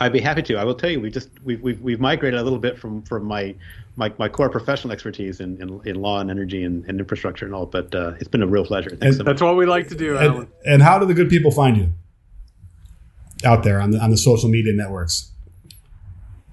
[0.00, 0.56] I'd be happy to.
[0.56, 3.24] I will tell you, we just we've we've, we've migrated a little bit from from
[3.24, 3.54] my
[3.96, 7.54] my, my core professional expertise in, in, in law and energy and, and, infrastructure and
[7.54, 8.90] all, but uh, it's been a real pleasure.
[8.90, 11.52] Thanks so that's what we like to do, and, and, how do the good people
[11.52, 11.92] find you?
[13.44, 15.30] out there on the on the social media networks?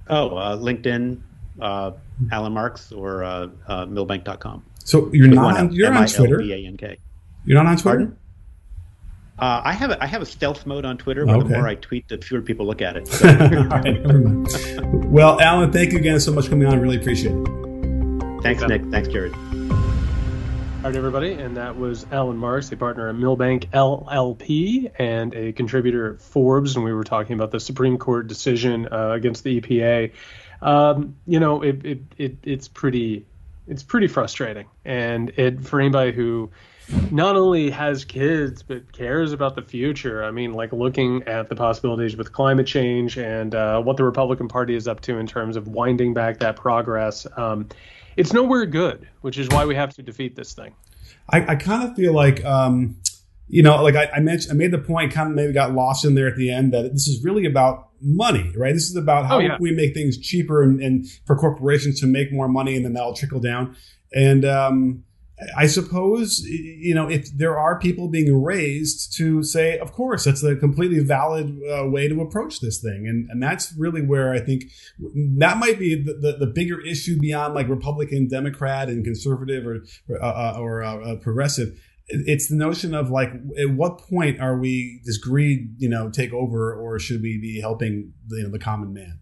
[0.10, 1.22] Oh, uh, LinkedIn,
[1.62, 1.92] uh,
[2.32, 4.66] Allan Marks, or uh, uh, Milbank.com.
[4.84, 6.42] So you're not on, you're on Twitter.
[6.42, 7.98] You're not on Twitter.
[7.98, 8.18] Pardon?
[9.42, 11.48] Uh, I have a, I have a stealth mode on Twitter, but Okay.
[11.48, 13.08] the more I tweet, the fewer people look at it.
[13.12, 15.12] So, All right, never mind.
[15.12, 16.80] Well, Allan, thank you again so much for coming on.
[16.80, 18.42] Really appreciate it.
[18.44, 18.84] thanks, Nick.
[18.92, 19.34] Thanks, Jared.
[19.34, 25.52] All right, everybody, and that was Allan Marks, a partner at Milbank LLP and a
[25.54, 29.60] contributor at Forbes, and we were talking about the Supreme Court decision uh, against the
[29.62, 30.12] EPA.
[30.62, 33.26] Um, you know, it, it, it it's pretty
[33.68, 36.50] it's pretty frustrating, and it for anybody who
[37.12, 40.24] not only has kids but cares about the future.
[40.24, 44.48] I mean, like looking at the possibilities with climate change and uh, what the Republican
[44.48, 47.26] Party is up to in terms of winding back that progress.
[47.38, 47.68] Um,
[48.18, 50.74] it's nowhere good, which is why we have to defeat this thing.
[51.30, 52.98] I, I kind of feel like, um,
[53.48, 56.04] you know, like I, I mentioned, I made the point, kind of maybe got lost
[56.06, 58.74] in there at the end that this is really about money, right?
[58.74, 59.58] This is about how Oh, yeah.
[59.60, 63.14] we make things cheaper and, and for corporations to make more money and then that'll
[63.14, 63.76] trickle down.
[64.14, 65.04] And um,
[65.58, 70.44] I suppose, you know, if there are people being raised to say, of course, that's
[70.44, 73.08] a completely valid uh, way to approach this thing.
[73.08, 74.66] And, and that's really where I think
[75.38, 79.84] that might be the, the, the bigger issue beyond like Republican, Democrat, and conservative or,
[80.10, 81.80] or, uh, or uh, progressive
[82.14, 86.34] it's the notion of like at what point are we does greed you know take
[86.34, 89.21] over or should we be helping you know the common man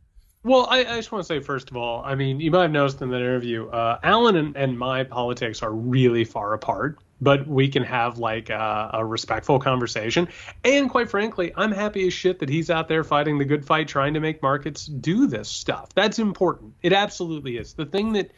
[0.49, 2.71] Well, I, I just want to say, first of all, I mean, you might have
[2.71, 7.45] noticed in that interview, uh, Allan and, and my politics are really far apart, but
[7.45, 10.27] we can have like uh, a respectful conversation.
[10.63, 13.87] And quite frankly, I'm happy as shit that he's out there fighting the good fight,
[13.87, 15.93] trying to make markets do this stuff.
[15.93, 16.73] That's important.
[16.81, 17.73] It absolutely is.
[17.73, 18.31] The thing that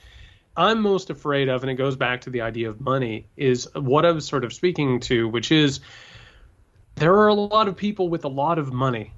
[0.57, 4.05] I'm most afraid of, and it goes back to the idea of money, is what
[4.05, 5.79] I was sort of speaking to, which is
[6.95, 9.13] there are a lot of people with a lot of money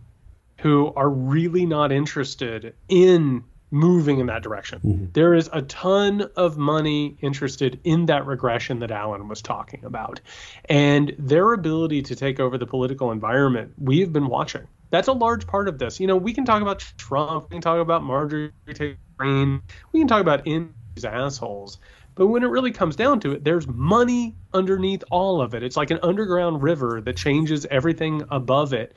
[0.64, 4.80] who are really not interested in moving in that direction.
[4.80, 5.06] Mm-hmm.
[5.12, 10.22] There is a ton of money interested in that regression that Allan was talking about.
[10.70, 14.66] And their ability to take over the political environment, we have been watching.
[14.90, 16.00] That's a large part of this.
[16.00, 19.62] You know, we can talk about Trump, we can talk about Marjorie Taylor Greene,
[19.92, 21.78] we can talk about in these assholes.
[22.16, 25.62] But when it really comes down to it, there's money underneath all of it.
[25.62, 28.96] It's like an underground river that changes everything above it.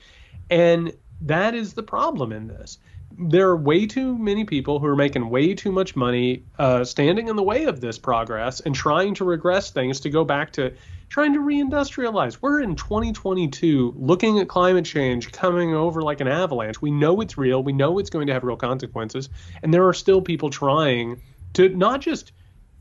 [0.48, 0.92] And
[1.22, 2.78] that is the problem in this.
[3.18, 7.28] There are way too many people who are making way too much money, uh, standing
[7.28, 10.74] in the way of this progress and trying to regress things to go back to
[11.08, 12.38] trying to reindustrialize.
[12.40, 16.82] We're in 2022 looking at climate change coming over like an avalanche.
[16.82, 19.28] We know it's real, we know it's going to have real consequences,
[19.62, 21.22] and there are still people trying
[21.54, 22.32] to not just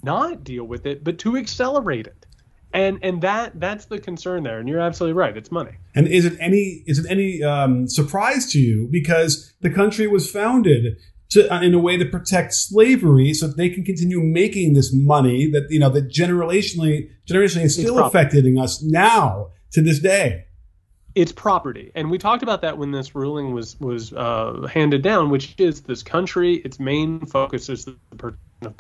[0.04, 2.25] not deal with it, but to accelerate it.
[2.76, 4.60] And and that that's the concern there.
[4.60, 5.36] And you're absolutely right.
[5.36, 5.72] It's money.
[5.96, 10.30] and is it any is it any um, surprise to you because the country was
[10.30, 10.98] founded
[11.32, 14.94] to, uh, in a way to protect slavery so that they can continue making this
[14.94, 20.46] money that you know that generationally generationally is still affecting us now to this day
[21.16, 25.30] it's property and we talked about that when this ruling was was uh, handed down
[25.30, 28.76] which is this country its main focus is the protection of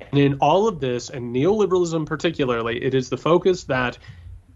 [0.00, 3.98] and in all of this and neoliberalism particularly it is the focus that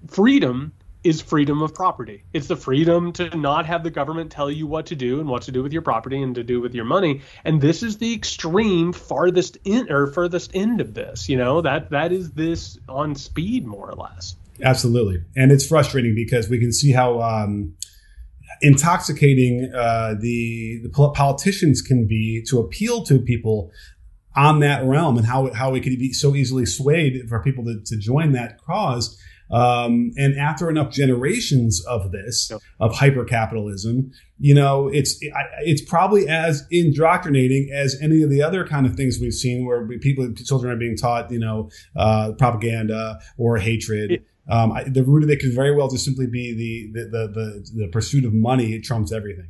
[0.08, 0.72] freedom
[1.06, 2.24] is freedom of property.
[2.32, 5.42] It's the freedom to not have the government tell you what to do and what
[5.42, 7.22] to do with your property and to do with your money.
[7.44, 11.60] And this is the extreme farthest in or furthest end of this you know?
[11.60, 14.34] That that is this on speed more or less.
[14.62, 17.74] Absolutely, and it's frustrating because we can see how um,
[18.62, 23.70] intoxicating uh, the the politicians can be to appeal to people
[24.36, 27.80] on that realm, and how how it can be so easily swayed for people to,
[27.86, 29.18] to join that cause.
[29.48, 32.60] Um, and after enough generations of this Yep.
[32.80, 34.10] of hyper capitalism,
[34.40, 35.18] you know, it's
[35.64, 39.86] it's probably as indoctrinating as any of the other kind of things we've seen, where
[40.00, 44.10] people children are being taught, you know, uh, propaganda or hatred.
[44.12, 47.08] It- um, I, the root of it could very well just simply be the the,
[47.08, 49.48] the the the pursuit of money it trumps everything.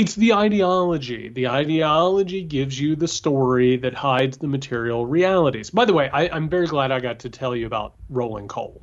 [0.00, 1.28] It's the ideology.
[1.28, 5.70] The ideology gives you the story that hides the material realities.
[5.70, 8.82] By the way, I, I'm very glad I got to tell you about rolling coal.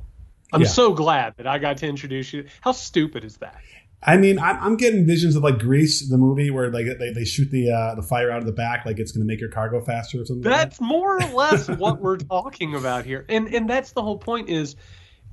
[0.52, 0.68] I'm Yeah.
[0.68, 2.46] so glad that I got to introduce you.
[2.60, 3.60] How stupid is that?
[4.02, 7.24] I mean, I'm, I'm getting visions of like Grease, the movie where like they, they
[7.24, 9.50] shoot the uh, the fire out of the back, like it's going to make your
[9.50, 10.44] car go faster or something.
[10.48, 10.68] like that.
[10.70, 13.26] That's more or less what we're talking about here.
[13.28, 14.76] And and that's the whole point is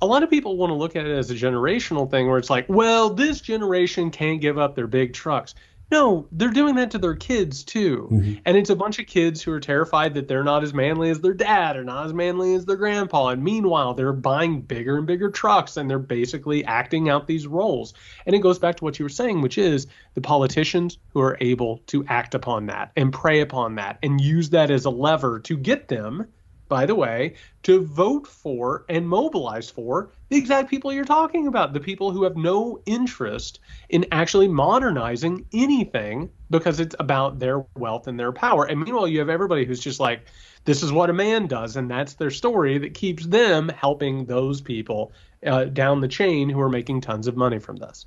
[0.02, 2.50] a lot of people want to look at it as a generational thing where it's
[2.50, 5.54] like, well, this generation can't give up their big trucks.
[5.90, 8.08] No, they're doing that to their kids too.
[8.10, 8.34] Mm-hmm.
[8.44, 11.20] And it's a bunch of kids who are terrified that they're not as manly as
[11.20, 13.28] their dad or not as manly as their grandpa.
[13.28, 17.94] And meanwhile, they're buying bigger and bigger trucks and they're basically acting out these roles.
[18.26, 21.38] And it goes back to what you were saying, which is the politicians who are
[21.40, 25.38] able to act upon that and prey upon that and use that as a lever
[25.40, 26.26] to get them
[26.68, 31.72] by the way, to vote for and mobilize for the exact people you're talking about,
[31.72, 38.06] the people who have no interest in actually modernizing anything because it's about their wealth
[38.06, 38.64] and their power.
[38.64, 40.26] And meanwhile, you have everybody who's just like,
[40.64, 44.60] this is what a man does, and that's their story that keeps them helping those
[44.60, 45.12] people
[45.46, 48.06] uh, down the chain who are making tons of money from this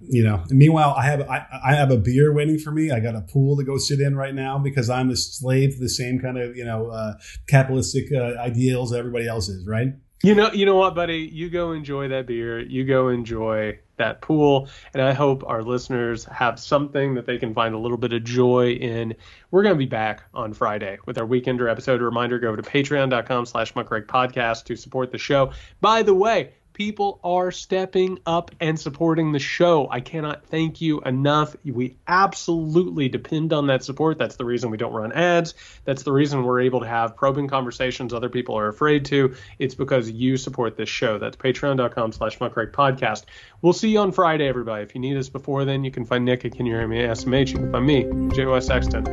[0.00, 2.90] you know meanwhile i have I, I have a beer waiting for me.
[2.90, 5.80] I got a pool to go sit in right now because i'm a slave to
[5.80, 7.14] the same kind of you know uh,
[7.48, 9.88] capitalistic uh, ideals everybody else is right?
[10.22, 11.30] You know you know what buddy?
[11.32, 12.60] You go enjoy that beer.
[12.60, 14.68] You go enjoy that pool.
[14.92, 18.24] And i hope our listeners have something that they can find a little bit of
[18.24, 19.14] joy in.
[19.50, 22.38] We're going to be back on friday with our weekender episode a reminder.
[22.38, 25.52] Go over to patreon.com slash podcast to support the show.
[25.80, 29.86] By the way people are stepping up and supporting the show.
[29.90, 31.54] I cannot thank you enough.
[31.62, 34.16] We absolutely depend on that support.
[34.16, 35.52] That's the reason we don't run ads.
[35.84, 39.34] That's the reason we're able to have probing conversations other people are afraid to.
[39.58, 41.18] It's because you support this show.
[41.18, 43.24] That's patreon.com slash podcast.
[43.60, 44.82] We'll see you on Friday, everybody.
[44.82, 47.00] If you need us before then, you can find Nick at Can You Hear Me
[47.00, 47.50] SMH.
[47.50, 48.68] You can find me, J.O.S.
[48.68, 49.06] Sexton.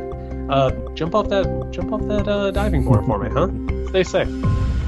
[0.50, 3.50] Uh, jump off that jump off that uh, diving board for me, huh?
[3.90, 4.87] Stay safe.